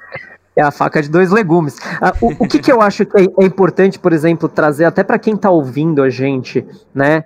[0.56, 1.78] É a faca de dois legumes.
[2.02, 5.04] Ah, o, o que, que eu acho que é, é importante, por exemplo, trazer até
[5.04, 7.26] para quem tá ouvindo a gente, né?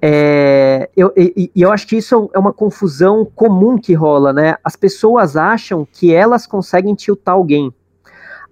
[0.00, 4.56] É, eu, e, eu acho que isso é uma confusão comum que rola, né?
[4.62, 7.72] As pessoas acham que elas conseguem tiltar alguém.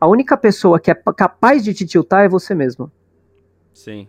[0.01, 2.91] A única pessoa que é capaz de te tiltar é você mesmo.
[3.73, 4.09] Sim.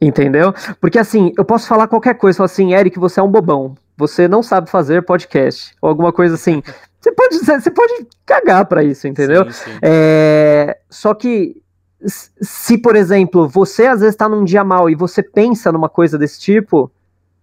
[0.00, 0.54] Entendeu?
[0.80, 3.74] Porque assim, eu posso falar qualquer coisa, falar assim, Eric, você é um bobão.
[3.96, 5.74] Você não sabe fazer podcast.
[5.82, 6.62] Ou alguma coisa assim.
[7.00, 9.44] Você pode, você pode cagar para isso, entendeu?
[9.44, 9.78] Sim, sim.
[9.80, 11.62] É, só que
[12.04, 16.16] se, por exemplo, você às vezes está num dia mal e você pensa numa coisa
[16.16, 16.90] desse tipo,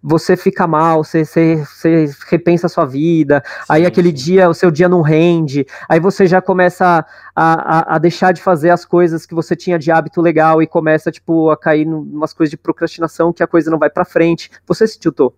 [0.02, 4.14] você fica mal, você, você, você repensa a sua vida, sim, aí aquele sim.
[4.14, 8.40] dia, o seu dia não rende, aí você já começa a, a, a, deixar de
[8.40, 11.92] fazer as coisas que você tinha de hábito legal e começa, tipo, a cair em
[11.92, 15.34] umas coisas de procrastinação que a coisa não vai para frente, você se tiltou,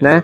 [0.00, 0.22] né?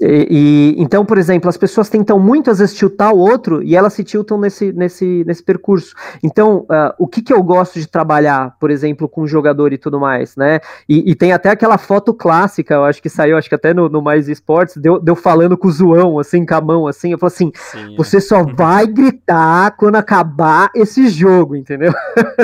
[0.00, 3.74] E, e, então, por exemplo, as pessoas tentam muito às vezes tiltar o outro e
[3.74, 5.94] elas se tiltam nesse, nesse, nesse percurso.
[6.22, 9.98] Então, uh, o que, que eu gosto de trabalhar, por exemplo, com jogador e tudo
[9.98, 10.60] mais, né?
[10.88, 13.88] E, e, tem até aquela foto clássica, eu acho que saiu, acho que até no,
[13.88, 17.18] no Mais Esportes, deu, deu falando com o zoão, assim, com a mão, assim, eu
[17.18, 18.20] falo assim, Sim, você é.
[18.20, 21.92] só vai gritar quando acabar esse jogo, entendeu?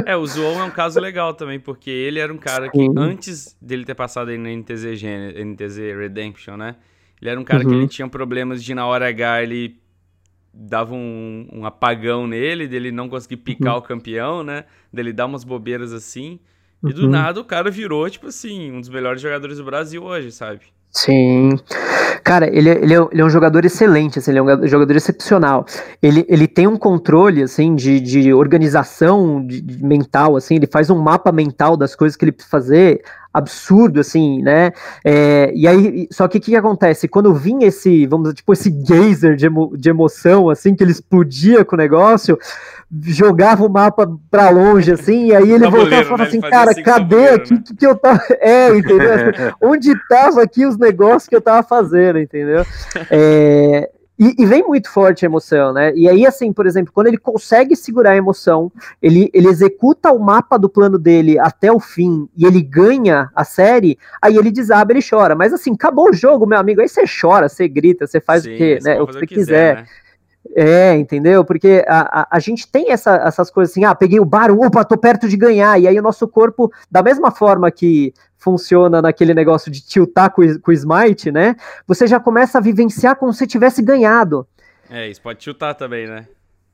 [0.04, 2.94] É, o zoão é um caso legal também, porque ele era um cara que, Sim.
[2.96, 5.02] antes dele ter passado aí no NTZ,
[5.36, 6.74] NTZ Redemption, né?
[7.24, 7.70] Ele era um cara uhum.
[7.70, 9.80] que ele tinha problemas de na hora H ele
[10.52, 13.78] dava um, um apagão nele, dele não conseguir picar uhum.
[13.78, 14.66] o campeão, né?
[14.92, 16.38] Dele dar umas bobeiras assim.
[16.86, 17.08] E do uhum.
[17.08, 20.66] nada o cara virou, tipo assim, um dos melhores jogadores do Brasil hoje, sabe?
[20.94, 21.58] Sim.
[22.22, 24.94] Cara, ele, é, ele, é, ele é um jogador excelente, assim, ele é um jogador
[24.94, 25.66] excepcional.
[26.00, 30.90] Ele, ele tem um controle, assim, de, de organização de, de mental, assim, ele faz
[30.90, 33.02] um mapa mental das coisas que ele precisa fazer
[33.34, 34.70] absurdo, assim, né?
[35.04, 37.08] É, e aí, só que o que, que, acontece?
[37.08, 40.92] Quando vinha esse, vamos dizer, tipo, esse geyser de, emo, de emoção, assim, que ele
[40.92, 42.38] explodia com o negócio,
[43.02, 46.28] jogava o mapa pra longe, assim, e aí ele voltava e falava né?
[46.28, 47.62] assim, cara, assim cadê aqui né?
[47.64, 48.20] que, que eu tava.
[48.40, 49.08] É, entendeu?
[49.60, 52.64] Onde tava aqui os negócios que eu tava fazendo, entendeu?
[53.10, 55.92] É, E, e, vem muito forte a emoção, né?
[55.94, 58.70] E aí, assim, por exemplo, quando ele consegue segurar a emoção,
[59.02, 63.44] ele, ele executa o mapa do plano dele até o fim e ele ganha a
[63.44, 65.34] série, aí ele desaba, ele chora.
[65.34, 66.80] Mas assim, acabou o jogo, meu amigo.
[66.80, 69.00] Aí você chora, você grita, você faz Sim, o que, né?
[69.00, 69.42] O que você quiser.
[69.46, 69.86] quiser né?
[70.54, 71.44] É, entendeu?
[71.44, 74.84] Porque a, a, a, gente tem essa, essas coisas assim, ah, peguei o bar, opa,
[74.84, 79.32] tô perto de ganhar, e aí o nosso corpo, da mesma forma que funciona naquele
[79.32, 81.56] negócio de tiltar com, com o smite, né?
[81.86, 84.46] Você já começa a vivenciar como se tivesse ganhado.
[84.90, 86.26] É, isso pode tiltar também, né?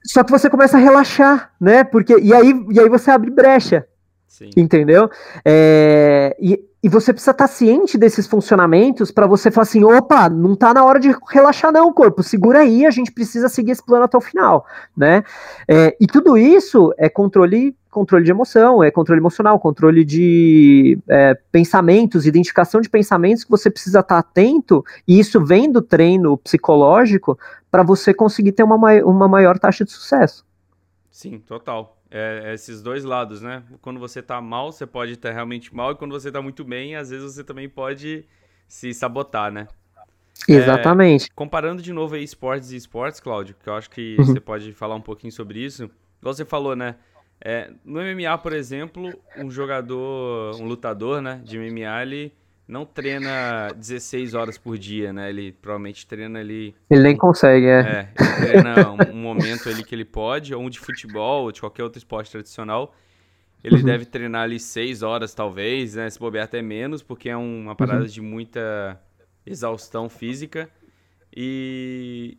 [0.05, 1.85] Só que você começa a relaxar, né?
[1.85, 3.87] Porque, e, aí, e aí você abre brecha.
[4.31, 4.49] Sim.
[4.57, 5.11] Entendeu?
[5.45, 10.29] É, e, e você precisa estar tá ciente desses funcionamentos para você falar assim: opa,
[10.29, 13.85] não está na hora de relaxar, não, corpo, segura aí, a gente precisa seguir esse
[13.85, 14.65] plano até o final,
[14.97, 15.25] né?
[15.67, 21.37] É, e tudo isso é controle controle de emoção, é controle emocional, controle de é,
[21.51, 26.39] pensamentos, identificação de pensamentos que você precisa estar tá atento, e isso vem do treino
[26.39, 27.37] psicológico
[27.69, 30.47] para você conseguir ter uma, uma maior taxa de sucesso.
[31.11, 33.63] Sim, total é, esses dois lados, né?
[33.81, 36.97] Quando você tá mal, você pode estar realmente mal, e quando você tá muito bem,
[36.97, 38.25] às vezes você também pode
[38.67, 39.69] se sabotar, né?
[40.49, 41.27] Exatamente.
[41.27, 44.25] É, comparando de novo aí esportes e esportes, Cláudio, que eu acho que uhum.
[44.25, 45.91] você pode falar um pouquinho sobre isso.
[46.21, 46.97] Igual você falou, né?
[47.43, 52.35] É, no MMA, por exemplo, um jogador, um lutador, né, de MMA, ele
[52.71, 55.29] não treina 16 horas por dia, né?
[55.29, 56.75] Ele provavelmente treina ali.
[56.89, 57.81] Ele nem consegue, é.
[57.81, 61.53] É, ele treina um, um, momento ali que ele pode, ou um de futebol, ou
[61.53, 62.95] de qualquer outro esporte tradicional.
[63.63, 63.85] Ele uhum.
[63.85, 66.09] deve treinar ali 6 horas, talvez, né?
[66.09, 68.07] Se bobear até menos, porque é uma parada uhum.
[68.07, 68.99] de muita
[69.45, 70.71] exaustão física.
[71.37, 72.39] E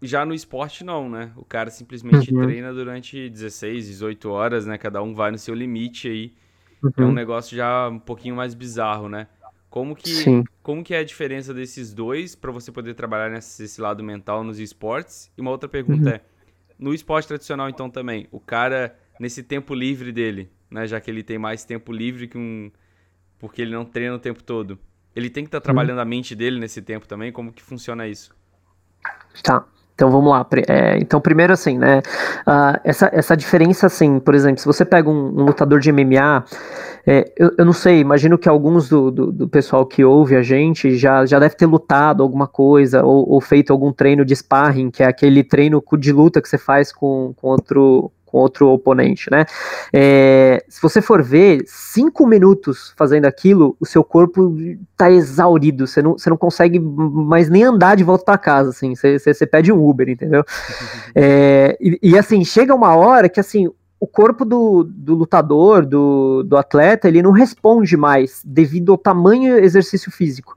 [0.00, 1.32] já no esporte, não, né?
[1.36, 2.42] O cara simplesmente uhum.
[2.42, 4.78] treina durante 16, 18 horas, né?
[4.78, 6.32] Cada um vai no seu limite aí.
[6.96, 7.12] É um uhum.
[7.12, 9.26] negócio já um pouquinho mais bizarro, né?
[9.70, 10.44] Como que, Sim.
[10.62, 14.58] como que é a diferença desses dois para você poder trabalhar nesse, lado mental nos
[14.58, 15.30] esportes?
[15.36, 16.14] E uma outra pergunta uhum.
[16.14, 16.20] é,
[16.78, 21.22] no esporte tradicional então também, o cara nesse tempo livre dele, né, já que ele
[21.22, 22.70] tem mais tempo livre que um
[23.38, 24.78] porque ele não treina o tempo todo.
[25.14, 26.02] Ele tem que estar tá trabalhando uhum.
[26.02, 28.34] a mente dele nesse tempo também, como que funciona isso?
[29.42, 29.64] Tá.
[29.98, 30.46] Então vamos lá.
[30.68, 31.98] É, então, primeiro assim, né?
[32.46, 36.44] Uh, essa, essa diferença, assim, por exemplo, se você pega um, um lutador de MMA,
[37.10, 40.42] é, eu, eu, não sei, imagino que alguns do, do, do, pessoal que ouve a
[40.42, 44.90] gente já, já deve ter lutado alguma coisa, ou, ou, feito algum treino de sparring,
[44.90, 49.30] que é aquele treino de luta que você faz com, com outro, com outro oponente,
[49.30, 49.46] né?
[49.90, 54.54] É, se você for ver, cinco minutos fazendo aquilo, o seu corpo
[54.94, 58.94] tá exaurido, você não, você não consegue mais nem andar de volta para casa, assim,
[58.94, 60.44] você, você, você, pede um Uber, entendeu?
[61.14, 63.68] É, e, e, assim, chega uma hora que, assim,
[64.00, 69.58] o corpo do, do lutador, do, do atleta, ele não responde mais devido ao tamanho
[69.58, 70.54] exercício físico.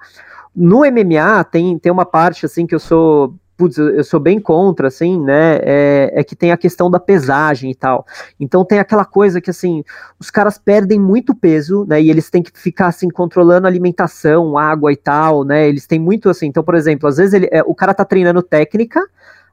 [0.56, 4.88] No MMA tem, tem uma parte assim que eu sou putz, eu sou bem contra,
[4.88, 8.08] assim, né, é, é, que tem a questão da pesagem e tal.
[8.40, 9.84] Então tem aquela coisa que, assim,
[10.20, 14.92] os caras perdem muito peso, né, e eles têm que ficar, assim, controlando alimentação, água
[14.92, 17.76] e tal, né, eles têm muito, assim, então, por exemplo, às vezes ele, é, o
[17.76, 19.00] cara tá treinando técnica,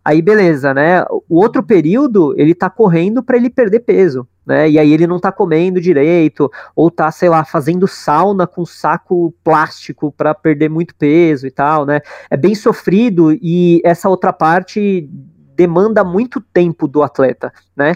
[0.09, 1.05] Aí beleza, né?
[1.29, 4.67] O outro período ele tá correndo para ele perder peso, né?
[4.67, 9.35] E aí ele não tá comendo direito ou tá, sei lá, fazendo sauna com saco
[9.45, 12.01] plástico para perder muito peso e tal, né?
[12.31, 15.07] É bem sofrido e essa outra parte
[15.55, 17.95] demanda muito tempo do atleta, né?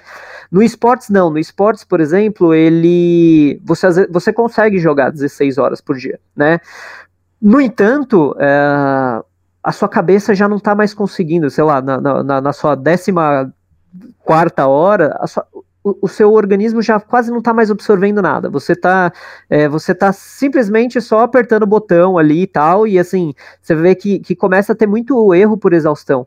[0.51, 5.97] No esportes não, no esportes, por exemplo, ele você você consegue jogar 16 horas por
[5.97, 6.61] dia, né?
[7.41, 9.23] No entanto, é,
[9.63, 13.53] a sua cabeça já não está mais conseguindo, sei lá, na, na, na sua décima
[14.21, 15.47] quarta hora, sua,
[15.85, 18.49] o, o, seu organismo já quase não está mais absorvendo nada.
[18.51, 19.13] Você está
[19.49, 23.95] é, você tá simplesmente só apertando o botão ali e tal, e assim, você vê
[23.95, 26.27] que, que começa a ter muito erro por exaustão.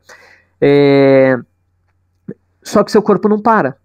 [0.62, 1.38] É,
[2.63, 3.78] só que seu corpo não para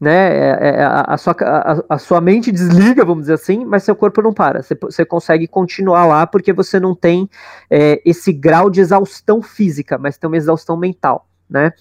[0.00, 0.32] né?
[0.32, 3.82] É, é, é, a, a, sua, a, a, sua mente desliga, vamos dizer assim, mas
[3.82, 4.62] seu corpo não para.
[4.62, 7.28] Você, você consegue continuar lá porque você não tem
[7.68, 11.72] é, esse grau de exaustão física, mas tem uma exaustão mental, né?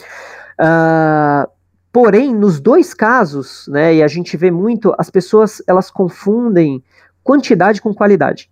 [0.60, 1.50] Uh,
[1.94, 3.96] porém, nos dois casos, né?
[3.96, 6.84] E a gente vê muito, as pessoas elas confundem
[7.24, 8.50] quantidade com qualidade.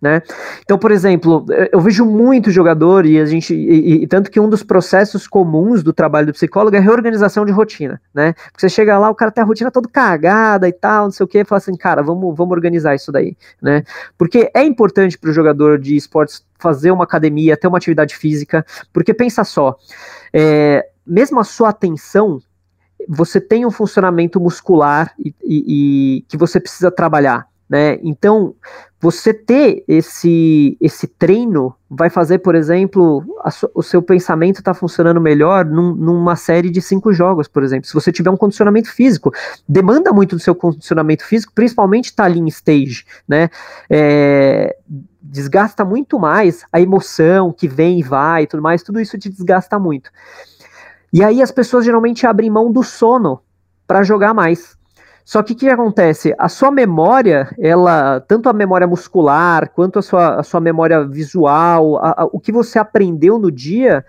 [0.00, 0.22] Né?
[0.62, 4.48] Então, por exemplo, eu vejo muito jogador e a gente e, e, tanto que um
[4.48, 8.32] dos processos comuns do trabalho do psicólogo é reorganização de rotina, né?
[8.32, 11.24] Porque você chega lá, o cara tem a rotina toda cagada e tal, não sei
[11.24, 13.82] o que, fala assim, cara, vamos, vamos organizar isso daí, né?
[14.16, 18.64] Porque é importante para o jogador de esportes fazer uma academia, ter uma atividade física,
[18.92, 19.76] porque pensa só,
[20.32, 22.40] é, mesmo a sua atenção,
[23.08, 27.98] você tem um funcionamento muscular e, e, e que você precisa trabalhar Né?
[28.02, 28.54] Então,
[29.00, 33.24] você ter esse, esse treino vai fazer, por exemplo,
[33.72, 37.86] o seu pensamento estar tá funcionando melhor num, numa série de cinco jogos, por exemplo.
[37.86, 39.32] Se você tiver um condicionamento físico,
[39.68, 43.48] demanda muito do seu condicionamento físico, principalmente tá ali em stage, né?
[43.88, 44.76] É,
[45.22, 49.28] desgasta muito mais a emoção que vem e vai e tudo mais, tudo isso te
[49.28, 50.10] desgasta muito.
[51.12, 53.40] E aí as pessoas geralmente abrem mão do sono
[53.86, 54.77] para jogar mais.
[55.28, 56.34] Só que o que acontece?
[56.38, 61.98] A sua memória, ela, tanto a memória muscular quanto a sua, a sua memória visual,
[61.98, 64.02] a, a, o que você aprendeu no dia,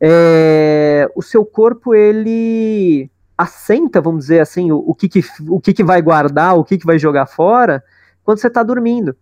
[0.00, 5.72] é, o seu corpo ele assenta, vamos dizer assim, o, o, que, que, o que,
[5.72, 7.82] que vai guardar, o que, que vai jogar fora,
[8.22, 9.16] quando você está dormindo.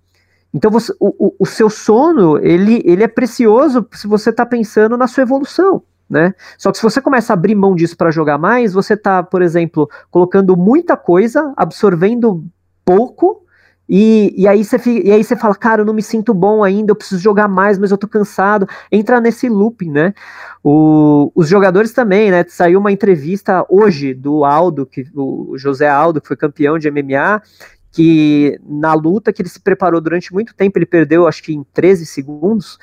[0.52, 5.06] Então você, o, o, seu sono ele, ele é precioso se você está pensando na
[5.06, 5.82] sua evolução.
[6.10, 6.34] Né?
[6.58, 9.42] Só que se você começa a abrir mão disso para jogar mais, você está, por
[9.42, 12.44] exemplo, colocando muita coisa, absorvendo
[12.84, 13.44] pouco,
[13.92, 16.92] e, e, aí você e aí você fala, cara, eu não me sinto bom ainda,
[16.92, 18.68] eu preciso jogar mais, mas eu tô cansado.
[18.90, 20.14] Entra nesse looping, né?
[20.62, 22.44] O, os jogadores também, né?
[22.48, 27.42] Saiu uma entrevista hoje do Aldo, que, o José Aldo, que foi campeão de MMA,
[27.90, 31.64] que na luta que ele se preparou durante muito tempo, ele perdeu acho que em
[31.74, 32.78] 13 segundos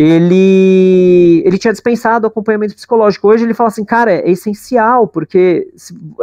[0.00, 3.26] ele, ele tinha dispensado o acompanhamento psicológico.
[3.26, 5.68] Hoje ele fala assim, cara, é essencial, porque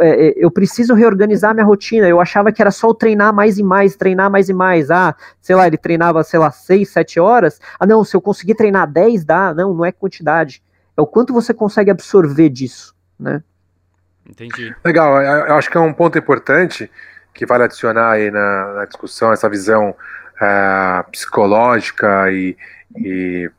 [0.00, 2.08] é, é, eu preciso reorganizar minha rotina.
[2.08, 4.90] Eu achava que era só treinar mais e mais, treinar mais e mais.
[4.90, 7.60] Ah, sei lá, ele treinava, sei lá, 6, 7 horas.
[7.78, 9.52] Ah, não, se eu conseguir treinar 10, dá.
[9.52, 10.62] Não, não é quantidade.
[10.96, 13.42] É o quanto você consegue absorver disso, né?
[14.26, 14.74] Entendi.
[14.82, 16.90] Legal, eu acho que é um ponto importante
[17.34, 22.56] que vale adicionar aí na, na discussão, essa visão uh, psicológica e,
[22.96, 23.50] e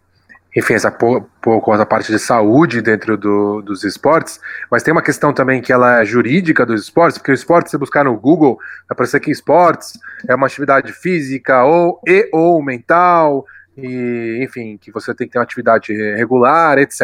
[0.57, 4.39] enfim, essa pouco a parte de saúde dentro do, dos esportes,
[4.71, 7.77] mas tem uma questão também que ela é jurídica dos esportes, porque o esporte, se
[7.77, 9.93] buscar no Google, vai aparecer que esportes
[10.27, 13.45] é uma atividade física ou e ou mental,
[13.77, 17.01] e, enfim, que você tem que ter uma atividade regular, etc.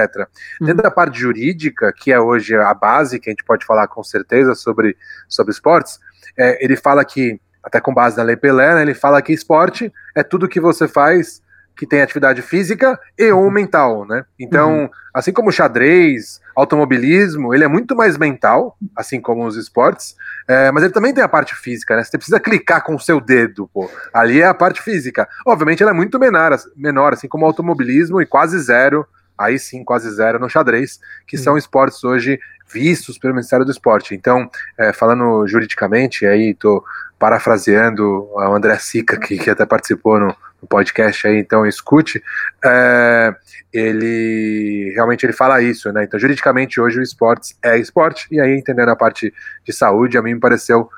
[0.60, 0.66] Uhum.
[0.66, 4.04] Dentro da parte jurídica, que é hoje a base, que a gente pode falar com
[4.04, 4.98] certeza sobre,
[5.30, 6.00] sobre esportes,
[6.36, 9.94] é, ele fala que, até com base na Lei Pelé, né, ele fala que esporte
[10.16, 11.43] é tudo que você faz
[11.76, 14.26] que tem atividade física e ou mental, né?
[14.40, 14.90] Então, uhum.
[15.14, 20.16] assim como o xadrez, automobilismo, ele é muito mais mental, assim como os esportes,
[20.48, 22.04] é, mas ele também tem a parte física, né?
[22.04, 23.90] Você precisa clicar com o seu dedo, pô.
[24.14, 25.28] Ali é a parte física.
[25.46, 29.06] Obviamente, ela é muito menor, menor assim como o automobilismo e quase zero,
[29.38, 31.44] aí sim, quase zero no xadrez, que uhum.
[31.44, 32.40] são esportes hoje
[32.72, 34.16] vistos pelo Ministério do Esporte.
[34.16, 36.84] Então, é, falando juridicamente, aí tô
[37.24, 42.22] parafraseando o André Sica, que, que até participou no, no podcast aí, então escute,
[42.62, 43.34] é,
[43.72, 46.04] ele realmente ele fala isso, né?
[46.04, 50.22] Então, juridicamente, hoje o esporte é esporte, e aí, entendendo a parte de saúde, a
[50.22, 50.90] mim me pareceu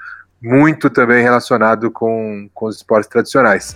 [0.41, 3.75] muito também relacionado com, com os esportes tradicionais.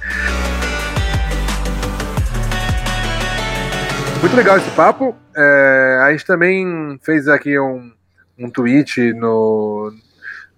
[4.22, 5.16] Muito legal esse papo.
[5.38, 7.92] É, a gente também fez aqui um,
[8.40, 9.94] um tweet no,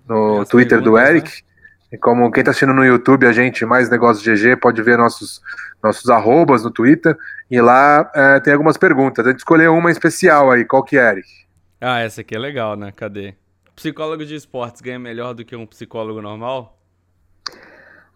[0.08, 1.30] no Twitter do Eric.
[1.30, 1.51] Né?
[1.92, 5.42] E como quem está assistindo no YouTube, a gente, mais negócios GG, pode ver nossos,
[5.84, 7.18] nossos arrobas no Twitter.
[7.50, 9.26] E lá é, tem algumas perguntas.
[9.26, 10.64] A gente escolheu uma especial aí.
[10.64, 11.28] Qual que é, Eric?
[11.82, 12.94] Ah, essa aqui é legal, né?
[12.96, 13.34] Cadê?
[13.76, 16.78] Psicólogo de esportes ganha melhor do que um psicólogo normal?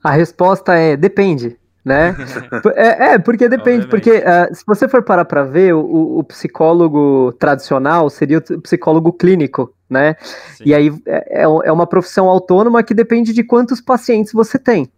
[0.04, 2.16] A resposta é depende né?
[2.76, 7.32] é, é, porque depende, porque uh, se você for parar para ver, o, o, psicólogo
[7.34, 10.16] tradicional seria o psicólogo clínico, né?
[10.58, 10.64] Sim.
[10.66, 14.90] E aí é, é, é uma profissão autônoma que depende de quantos pacientes você tem.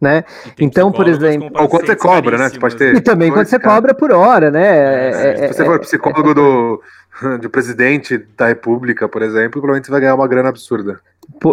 [0.00, 0.24] Né?
[0.60, 1.50] Então, por exemplo.
[1.54, 2.48] Ou quanto você cobra, né?
[2.48, 2.94] Você pode ter.
[2.94, 5.10] E também quanto você cobra por hora, né?
[5.10, 6.82] É, é, se você for psicólogo do,
[7.42, 11.00] do presidente da República, por exemplo, provavelmente você vai ganhar uma grana absurda.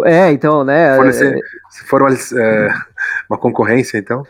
[0.04, 0.96] É, então, né?
[1.70, 2.68] Se for, uma, é,
[3.28, 4.24] uma concorrência, então.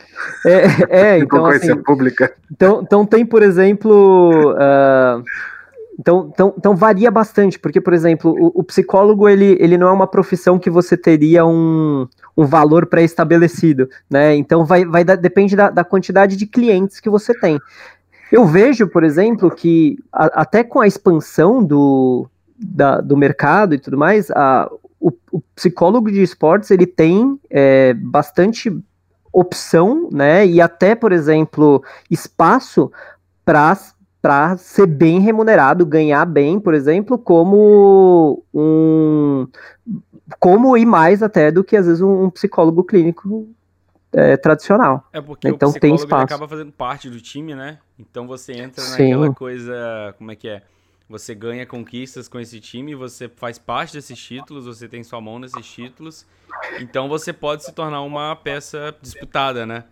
[0.45, 1.39] É, é então.
[1.39, 2.33] concorrência assim, pública.
[2.51, 4.53] Então, então, tem, por exemplo.
[4.53, 5.23] Uh,
[5.99, 9.93] então, então, então varia bastante, porque, por exemplo, o, o, psicólogo ele, ele não é
[9.93, 12.07] uma profissão que você teria um,
[12.37, 14.35] um valor pré-estabelecido, né?
[14.37, 17.59] Então vai, vai depende da, da quantidade de clientes que você tem.
[18.31, 22.29] Eu vejo, por exemplo, que a, até com a expansão do,
[22.59, 24.71] da, do mercado e tudo mais, a,
[25.01, 28.71] o, o psicólogo de esportes ele tem é, bastante
[29.33, 30.47] opção, né?
[30.47, 32.91] E até, por exemplo, espaço
[33.45, 33.77] para
[34.27, 39.47] para ser bem remunerado, ganhar bem, por exemplo, como um
[40.39, 43.49] como e mais até do que às vezes um, um psicólogo clínico
[44.13, 45.09] é, tradicional.
[45.13, 46.25] É porque então, o psicólogo tem espaço.
[46.25, 47.79] acaba fazendo parte do time, né?
[47.99, 49.11] Então você entra Sim.
[49.11, 50.63] naquela coisa, como é que é?
[51.09, 55.39] você ganha conquistas com esse time, você faz parte desses títulos, você tem sua mão
[55.39, 56.27] nesses títulos.
[56.81, 59.85] Então você pode se tornar uma peça disputada, né?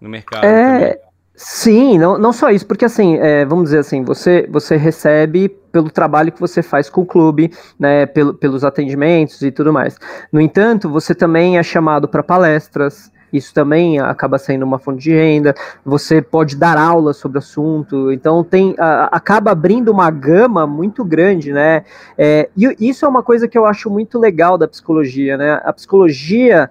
[0.00, 0.44] No mercado.
[0.44, 1.07] É, também.
[1.38, 5.88] Sim, não, não só isso, porque assim, é, vamos dizer assim, você, você recebe pelo
[5.88, 9.96] trabalho que você faz com o clube, né, pelo, pelos atendimentos e tudo mais.
[10.32, 15.12] No entanto, você também é chamado para palestras, isso também acaba sendo uma fonte de
[15.12, 15.54] renda.
[15.84, 21.04] Você pode dar aulas sobre o assunto, então tem a, acaba abrindo uma gama muito
[21.04, 21.84] grande, né?
[22.16, 25.60] É, e isso é uma coisa que eu acho muito legal da psicologia, né?
[25.62, 26.68] A psicologia,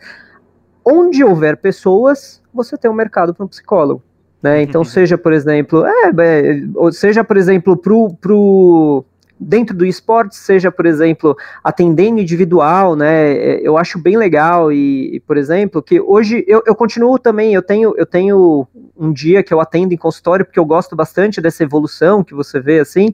[0.84, 4.02] onde houver pessoas, você tem um mercado para um psicólogo.
[4.42, 4.64] Né?
[4.68, 9.06] Então, seja, por exemplo, é, é, seja, por exemplo, pro, pro
[9.40, 13.34] dentro do esporte, seja, por exemplo, atendendo individual, né?
[13.34, 17.62] É, eu acho bem legal e, por exemplo, que hoje eu, eu continuo também, eu
[17.62, 18.68] tenho, eu tenho
[18.98, 22.60] um dia que eu atendo em consultório, porque eu gosto bastante dessa evolução que você
[22.60, 23.14] vê assim.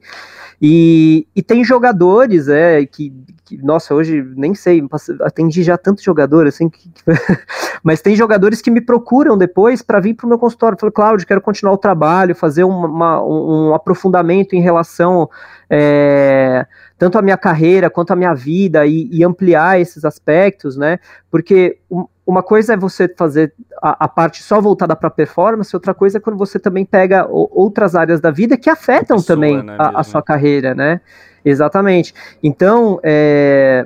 [0.65, 3.11] E, e tem jogadores, é, que,
[3.43, 4.81] que, nossa, hoje nem sei,
[5.19, 6.89] atendi já tanto jogador, assim, que,
[7.83, 10.77] mas tem jogadores que me procuram depois para vir para o meu consultório.
[10.79, 15.29] Falei, Cláudio, quero continuar o trabalho, fazer uma, um, um aprofundamento em relação
[15.69, 16.65] é,
[16.97, 20.97] tanto a minha carreira quanto a minha vida e, e ampliar esses aspectos, né?
[21.29, 21.77] Porque
[22.25, 26.21] uma coisa é você fazer a, a parte só voltada para performance, outra coisa é
[26.21, 29.99] quando você também pega o, outras áreas da vida que afetam pessoa, também né, a,
[29.99, 31.01] a, sua carreira, né?
[31.43, 32.13] Exatamente.
[32.41, 33.85] Então, é,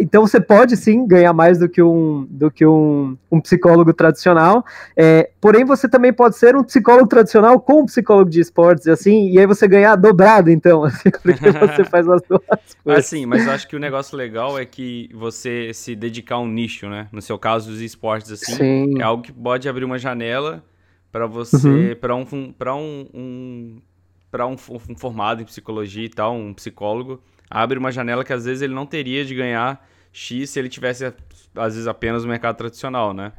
[0.00, 4.64] então você pode sim ganhar mais do que um, do que um, um psicólogo tradicional,
[4.96, 9.30] é, porém você também pode ser um psicólogo tradicional com um psicólogo de esportes, assim,
[9.30, 12.42] e aí você ganhar dobrado, então, assim, porque você faz as duas
[12.84, 13.04] coisas.
[13.04, 16.48] Assim, mas eu acho que o negócio legal é que você se dedicar a um
[16.48, 17.08] nicho, né?
[17.12, 19.00] No seu caso, os esportes, assim, sim.
[19.00, 20.64] é algo que pode abrir uma janela
[21.10, 21.96] para você, uhum.
[22.00, 23.82] para um, para um, um
[24.30, 28.44] para um, um formado em psicologia e tal, um psicólogo, abre uma janela que às
[28.44, 31.12] vezes ele não teria de ganhar X se ele tivesse,
[31.54, 33.32] às vezes, apenas no mercado tradicional, né?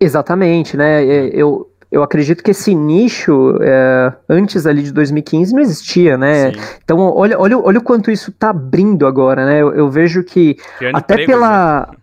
[0.00, 1.04] Exatamente, né?
[1.04, 6.52] Eu, eu acredito que esse nicho, é, antes ali de 2015, não existia, né?
[6.52, 6.60] Sim.
[6.84, 9.60] Então, olha, olha, olha o quanto isso tá abrindo agora, né?
[9.60, 11.88] Eu, eu vejo que Criando até empregos, pela...
[11.90, 11.98] Né?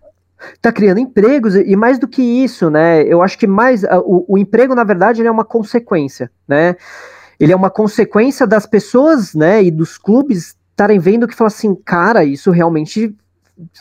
[0.62, 3.04] Tá criando empregos, e mais do que isso, né?
[3.04, 3.84] Eu acho que mais...
[4.04, 6.76] O, o emprego, na verdade, é uma consequência, né?
[7.40, 11.74] Ele é uma consequência das pessoas, né, e dos clubes estarem vendo que fala assim,
[11.74, 13.16] cara, isso realmente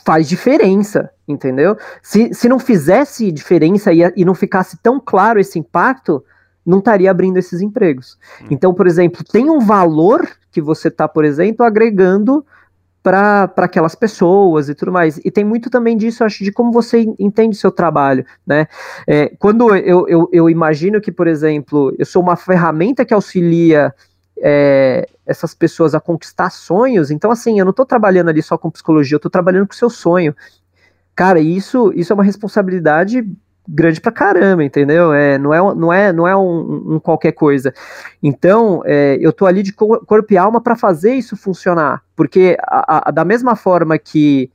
[0.05, 1.77] faz diferença, entendeu?
[2.01, 6.23] Se, se não fizesse diferença e, e não ficasse tão claro esse impacto,
[6.65, 8.17] não estaria abrindo esses empregos.
[8.41, 8.47] Hum.
[8.51, 12.45] Então, por exemplo, tem um valor que você está, por exemplo, agregando
[13.05, 15.19] para aquelas pessoas e tudo mais.
[15.23, 18.67] E tem muito também disso, acho, de como você entende seu trabalho, né?
[19.05, 23.93] É, quando eu, eu, eu, imagino que, por exemplo, eu sou uma ferramenta que auxilia
[24.41, 28.71] é, essas pessoas a conquistar sonhos, então, assim, eu não estou trabalhando ali só com
[28.71, 30.35] psicologia, eu estou trabalhando com seu sonho.
[31.15, 33.23] Cara, isso, isso é uma responsabilidade
[33.67, 35.13] grande pra caramba, entendeu?
[35.13, 37.73] É, não é, não é, não é um, um qualquer coisa.
[38.21, 43.09] Então, é, eu tô ali de corpo e alma para fazer isso funcionar, porque a,
[43.09, 44.51] a, da mesma forma que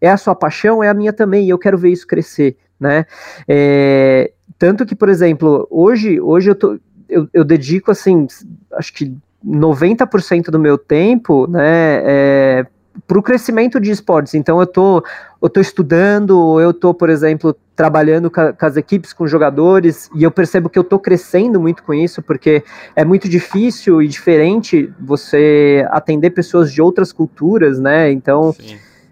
[0.00, 3.06] é a sua paixão, é a minha também, e eu quero ver isso crescer, né?
[3.46, 8.26] É, tanto que, por exemplo, hoje, hoje eu, tô, eu, eu dedico, assim,
[8.72, 12.66] acho que 90% do meu tempo, né, é,
[13.06, 14.34] para o crescimento de esportes.
[14.34, 15.04] Então eu tô,
[15.40, 20.22] eu tô estudando, eu tô, por exemplo, trabalhando com, com, as equipes, com jogadores, e
[20.22, 22.62] eu percebo que eu tô crescendo muito com isso, porque
[22.94, 28.10] é muito difícil e diferente você atender pessoas de outras culturas, né?
[28.10, 28.54] Então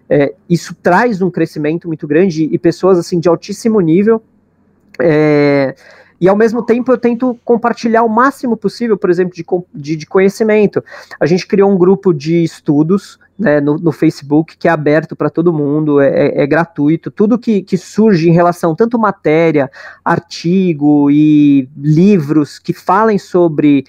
[0.09, 4.21] é, isso traz um crescimento muito grande e pessoas assim de altíssimo nível.
[4.99, 5.73] É,
[6.21, 9.43] e ao mesmo tempo eu tento compartilhar o máximo possível, por exemplo, de,
[9.73, 10.83] de, de conhecimento.
[11.19, 15.31] A gente criou um grupo de estudos né, no, no, Facebook que é aberto para
[15.31, 17.09] todo mundo, é, é, é, gratuito.
[17.09, 19.71] Tudo que, que surge em relação, tanto matéria,
[20.05, 23.85] artigo e livros que falem sobre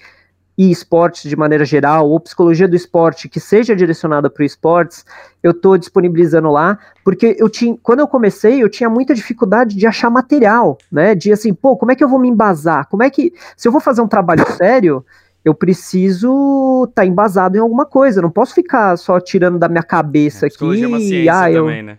[0.57, 5.03] e esportes de maneira geral, ou psicologia do esporte que seja direcionada para o esportes,
[5.41, 9.87] eu estou disponibilizando lá, porque eu tinha, quando eu comecei, eu tinha muita dificuldade de
[9.87, 11.15] achar material, né?
[11.15, 12.87] De assim, pô, como é que eu vou me embasar?
[12.87, 15.03] Como é que, se eu vou fazer um trabalho sério,
[15.43, 19.67] eu preciso estar tá embasado em alguma coisa, eu não posso ficar só tirando da
[19.67, 20.83] minha cabeça é, aqui.
[20.83, 21.97] É uma ciência ah, eu, também, né?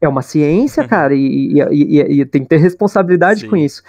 [0.00, 3.48] É uma ciência, cara, e, e, e, e, tem que ter responsabilidade Sim.
[3.48, 3.84] com isso.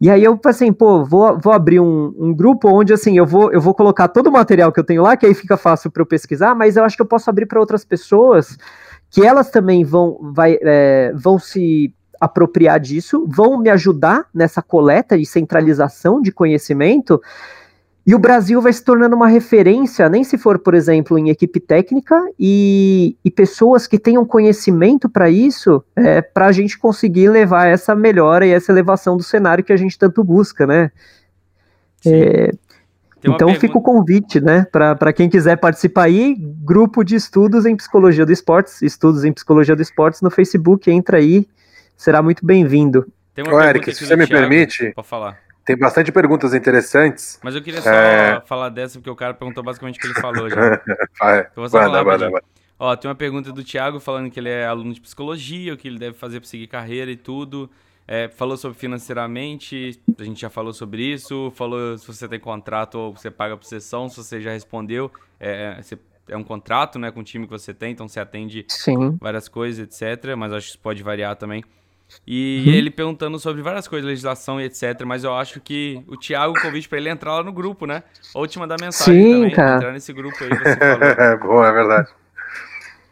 [0.00, 3.52] E aí eu assim, pô, vou, vou abrir um, um, grupo onde assim eu vou,
[3.52, 6.02] eu vou colocar todo o material que eu tenho lá, que aí fica fácil para
[6.02, 8.58] eu pesquisar, mas eu acho que eu posso abrir para outras pessoas
[9.08, 15.16] que elas também vão, vai, é, vão se apropriar disso, vão me ajudar nessa coleta
[15.16, 17.20] e centralização de conhecimento.
[18.06, 21.58] E o Brasil vai se tornando uma referência, nem se for, por exemplo, em equipe
[21.58, 27.66] técnica e, e pessoas que tenham conhecimento para isso, é, para a gente conseguir levar
[27.66, 30.90] essa melhora e essa elevação do cenário que a gente tanto busca, né?
[32.04, 32.50] É,
[33.20, 33.60] então pergunta...
[33.60, 38.32] fica o convite, né, para quem quiser participar aí, grupo de estudos em psicologia do
[38.32, 41.48] esportes, estudos em psicologia do esportes no Facebook, entra aí,
[41.96, 43.10] será muito bem-vindo.
[43.50, 45.43] Ô, Eric, se você me Thiago, permite, pode falar.
[45.64, 47.40] Tem bastante perguntas interessantes.
[47.42, 48.42] Mas eu queria só é...
[48.46, 50.56] falar dessa, porque o cara perguntou basicamente o que ele falou já.
[51.18, 52.42] vai, eu vou só falar, vai, vai,
[52.78, 55.88] Ó, tem uma pergunta do Thiago falando que ele é aluno de psicologia, o que
[55.88, 57.70] ele deve fazer para seguir carreira e tudo.
[58.06, 61.50] É, falou sobre financeiramente, a gente já falou sobre isso.
[61.56, 65.10] Falou se você tem contrato ou você paga por sessão, se você já respondeu.
[65.40, 65.80] É,
[66.28, 69.16] é um contrato né, com o time que você tem, então você atende Sim.
[69.20, 70.34] várias coisas, etc.
[70.36, 71.64] Mas acho que isso pode variar também.
[72.26, 72.72] E uhum.
[72.72, 75.02] ele perguntando sobre várias coisas, legislação e etc.
[75.04, 78.02] Mas eu acho que o Thiago, o convite para ele entrar lá no grupo, né?
[78.34, 79.50] A última da mensagem Sim, também.
[79.54, 79.76] Cara.
[79.76, 81.02] Entrar nesse grupo aí, você falou.
[81.02, 82.08] é, boa, é verdade.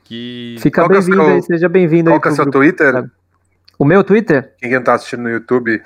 [0.04, 0.56] Que...
[0.60, 2.14] Fica é bem-vindo aí, seja bem-vindo aí.
[2.14, 2.92] Qual que é o seu grupo, Twitter?
[2.92, 3.10] Sabe?
[3.78, 4.54] O meu Twitter?
[4.58, 5.82] Quem não tá assistindo no YouTube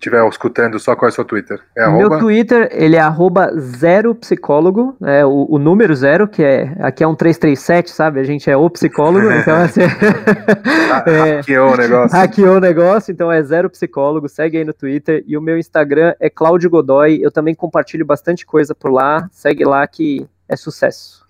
[0.00, 1.60] estiver escutando só qual é o seu Twitter?
[1.76, 6.42] É o meu Twitter, ele é arroba zero psicólogo, é o, o, número zero, que
[6.42, 8.18] é, aqui é um 337, sabe?
[8.18, 9.82] A gente é o psicólogo, então assim...
[11.06, 12.18] é, hackeou o negócio.
[12.18, 16.14] Hackeou o negócio, então é zero psicólogo, segue aí no Twitter, e o meu Instagram
[16.18, 21.24] é Cláudio Godoy, eu também compartilho bastante coisa por lá, segue lá que é sucesso.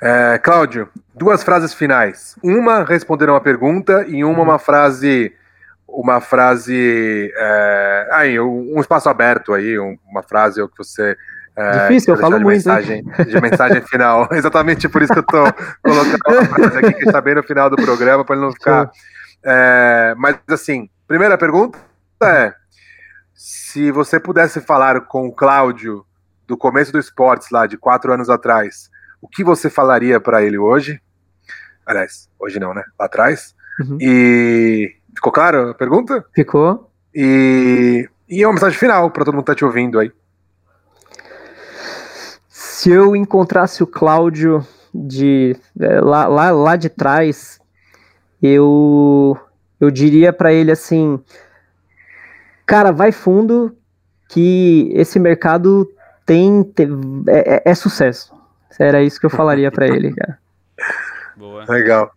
[0.00, 2.36] É, Cláudio, duas frases finais.
[2.42, 5.32] Uma respondendo uma pergunta e uma uma frase
[5.92, 11.16] uma frase é, aí um espaço aberto aí uma frase o que você
[11.54, 12.56] é, Difícil, eu falo de muito.
[12.56, 14.28] Mensagem, de mensagem final.
[14.32, 15.44] Exatamente por isso que eu tô
[15.82, 18.90] colocando uma frase aqui que está bem no final do programa, para ele não ficar.
[19.44, 21.78] É, mas, assim, primeira pergunta
[22.22, 22.54] é:
[23.34, 26.06] se você pudesse falar com o Cláudio
[26.46, 28.90] do começo do esportes, lá de quatro anos atrás,
[29.20, 31.00] o que você falaria para ele hoje?
[31.84, 32.82] Aliás, hoje não, né?
[32.98, 33.54] Lá atrás.
[33.80, 33.98] Uhum.
[34.00, 36.24] E Ficou claro a pergunta?
[36.34, 36.90] Ficou.
[37.14, 40.10] E, e é uma mensagem final para todo mundo que tá te ouvindo aí.
[42.48, 47.60] Se eu encontrasse o Cláudio de é, lá, lá, lá de trás,
[48.42, 49.38] eu
[49.80, 51.22] eu diria para ele assim,
[52.64, 53.76] cara, vai fundo
[54.28, 55.88] que esse mercado
[56.24, 56.88] tem, tem
[57.28, 58.32] é, é, é sucesso.
[58.78, 60.38] Era isso que eu falaria para ele, cara.
[61.36, 61.64] Boa.
[61.68, 62.10] Legal.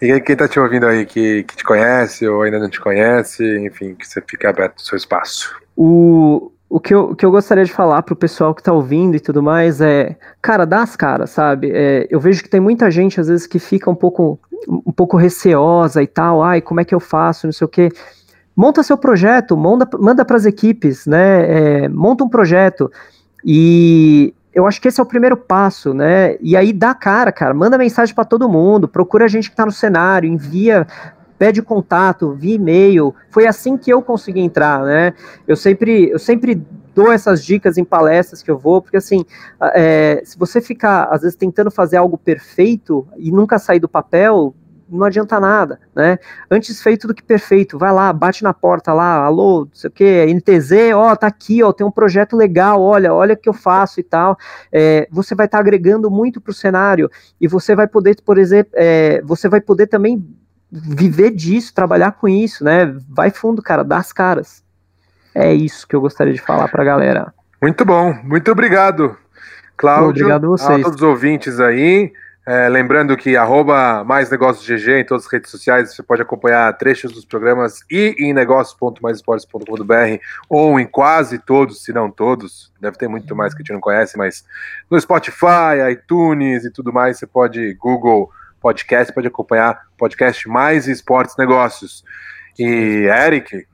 [0.00, 3.44] E quem está te ouvindo aí que, que te conhece ou ainda não te conhece,
[3.66, 5.56] enfim, que você fique aberto o seu espaço.
[5.76, 9.20] O, o que eu, que eu gostaria de falar pro pessoal que tá ouvindo e
[9.20, 11.72] tudo mais é, cara, dá as caras, sabe?
[11.72, 14.38] É, eu vejo que tem muita gente, às vezes, que fica um pouco,
[14.68, 17.88] um pouco receosa e tal, ai, como é que eu faço, não sei o quê.
[18.54, 21.84] Monta seu projeto, manda, manda para as equipes, né?
[21.84, 22.90] É, monta um projeto.
[23.44, 26.36] E eu acho que esse é o primeiro passo, né?
[26.40, 29.64] E aí dá cara, cara, manda mensagem para todo mundo, procura a gente que tá
[29.64, 30.84] no cenário, envia,
[31.38, 33.14] pede contato, via e-mail.
[33.30, 35.14] Foi assim que eu consegui entrar, né?
[35.46, 36.60] Eu sempre, eu sempre
[36.92, 39.24] dou essas dicas em palestras que eu vou, porque assim,
[39.74, 44.52] é, se você ficar às vezes tentando fazer algo perfeito e nunca sair do papel,
[44.90, 46.18] não adianta nada, né?
[46.50, 49.92] Antes feito do que perfeito, vai lá, bate na porta lá, alô, não sei o
[49.92, 53.52] que, NTZ, ó, tá aqui, ó, tem um projeto legal, olha, olha o que eu
[53.52, 54.36] faço e tal.
[54.72, 57.10] É, você vai estar tá agregando muito para o cenário
[57.40, 60.24] e você vai poder, por exemplo, é, você vai poder também
[60.70, 62.94] viver disso, trabalhar com isso, né?
[63.08, 64.62] Vai fundo, cara, dá as caras.
[65.34, 67.34] É isso que eu gostaria de falar para a galera.
[67.60, 69.16] Muito bom, muito obrigado,
[69.76, 70.24] Cláudio.
[70.24, 70.80] Obrigado a vocês.
[70.80, 72.12] A todos os ouvintes aí.
[72.48, 76.72] É, lembrando que arroba mais negócios GG em todas as redes sociais, você pode acompanhar
[76.78, 83.06] trechos dos programas e em negócios.maisesportes.com.br ou em quase todos, se não todos, deve ter
[83.06, 84.46] muito mais que a gente não conhece, mas
[84.90, 88.30] no Spotify, iTunes e tudo mais, você pode Google
[88.62, 92.02] Podcast, pode acompanhar podcast Mais Esportes Negócios.
[92.58, 93.66] E Eric?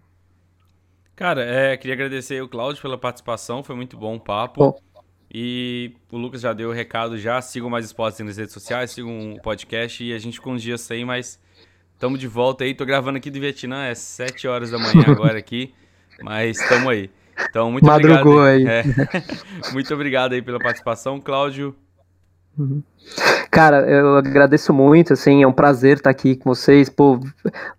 [1.15, 4.65] Cara, é, queria agradecer o Cláudio pela participação, foi muito bom o papo.
[4.65, 4.94] Oh.
[5.37, 7.43] E o Lucas já deu o recado já.
[7.43, 10.81] Sigam mais esportes nas redes sociais, sigam o podcast e a gente com uns dias
[10.81, 11.41] sem, mas
[11.93, 12.73] estamos de volta aí.
[12.73, 15.75] Tô gravando aqui do Vietnã, é 7 horas da manhã agora aqui,
[16.23, 17.11] mas estamos aí.
[17.51, 18.69] Então, muito Madrugou obrigado.
[18.69, 18.87] Aí.
[18.87, 19.73] É.
[19.75, 21.75] muito obrigado aí pela participação, Cláudio.
[22.57, 22.81] Uhum.
[23.55, 26.89] Cara, eu agradeço muito, assim, é um prazer estar aqui com vocês.
[26.89, 27.21] Pô,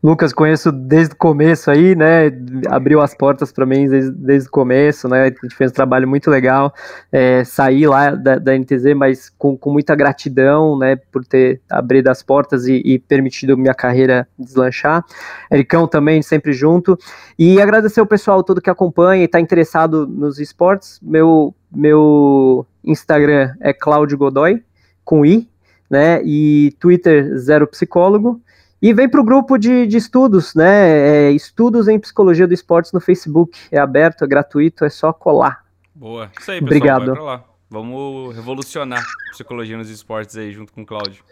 [0.01, 2.31] Lucas, conheço desde o começo aí, né?
[2.69, 5.23] Abriu as portas para mim desde, desde, o começo, né?
[5.23, 6.73] A gente fez um trabalho muito legal.
[7.11, 10.95] É, saí lá da, da NTZ, mas com, com, muita gratidão, né?
[10.95, 15.03] Por ter abrido as portas e, e permitido minha carreira deslanchar.
[15.51, 16.97] Ericão também, sempre junto.
[17.37, 21.01] E agradecer o pessoal todo que acompanha e está interessado nos esportes.
[21.03, 24.63] Meu, meu Instagram é Cláudio Godoy,
[25.05, 25.47] com I,
[25.89, 26.21] né?
[26.25, 28.41] E Twitter Zero Psicólogo.
[28.81, 31.27] E vem para o grupo de, de, estudos, né?
[31.27, 33.57] É, estudos em Psicologia do Esportes no Facebook.
[33.71, 35.63] É aberto, é gratuito, é só colar.
[35.93, 36.29] Boa.
[36.37, 36.77] Isso aí, pessoal.
[36.77, 37.13] Obrigado.
[37.15, 37.43] Vai lá.
[37.69, 41.23] Vamos revolucionar psicologia nos esportes aí junto com o Cláudio.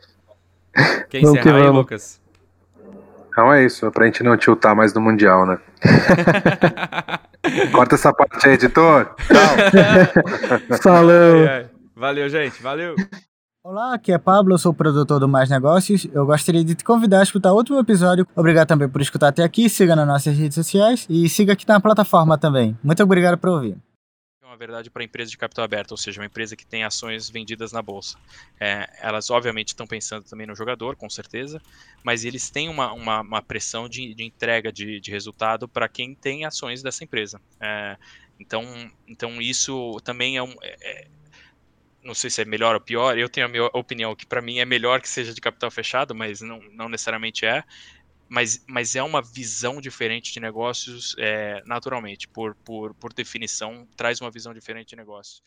[1.09, 2.19] Quer encerrar aí, Lucas?
[3.29, 5.57] Então é isso, pra gente não tiltar mais no Mundial, né?
[7.71, 9.15] Corta essa parte aí, editor.
[9.27, 10.77] Tchau.
[10.81, 11.45] Falou.
[11.95, 12.61] Valeu, gente.
[12.61, 12.95] Valeu.
[13.65, 16.05] Olá, aqui é Pablo, eu sou o produtor do Mais Negócios.
[16.11, 18.27] Eu gostaria de te convidar a escutar outro episódio.
[18.35, 19.69] Obrigado também por escutar até aqui.
[19.69, 22.77] Siga nas nossas redes sociais e siga aqui na plataforma também.
[22.83, 23.77] Muito obrigado por ouvir
[24.53, 27.71] uma verdade para empresa de capital aberto, ou seja, uma empresa que tem ações vendidas
[27.71, 28.19] na bolsa.
[28.59, 31.59] É, elas obviamente estão pensando também no jogador, com certeza,
[32.03, 36.13] mas eles têm uma, uma, uma pressão de, de, entrega de, de resultado para quem
[36.13, 37.41] tem ações dessa empresa.
[37.59, 37.97] É,
[38.39, 38.63] então,
[39.07, 41.07] então isso também é um é, é
[42.03, 44.59] não sei se é melhor ou pior, eu tenho a minha opinião que para mim
[44.59, 47.63] é melhor que seja de capital fechado, mas não, não necessariamente é.
[48.29, 54.21] Mas, mas é uma visão diferente de negócios é, naturalmente, por, por, por definição, traz
[54.21, 55.43] uma visão diferente de negócios.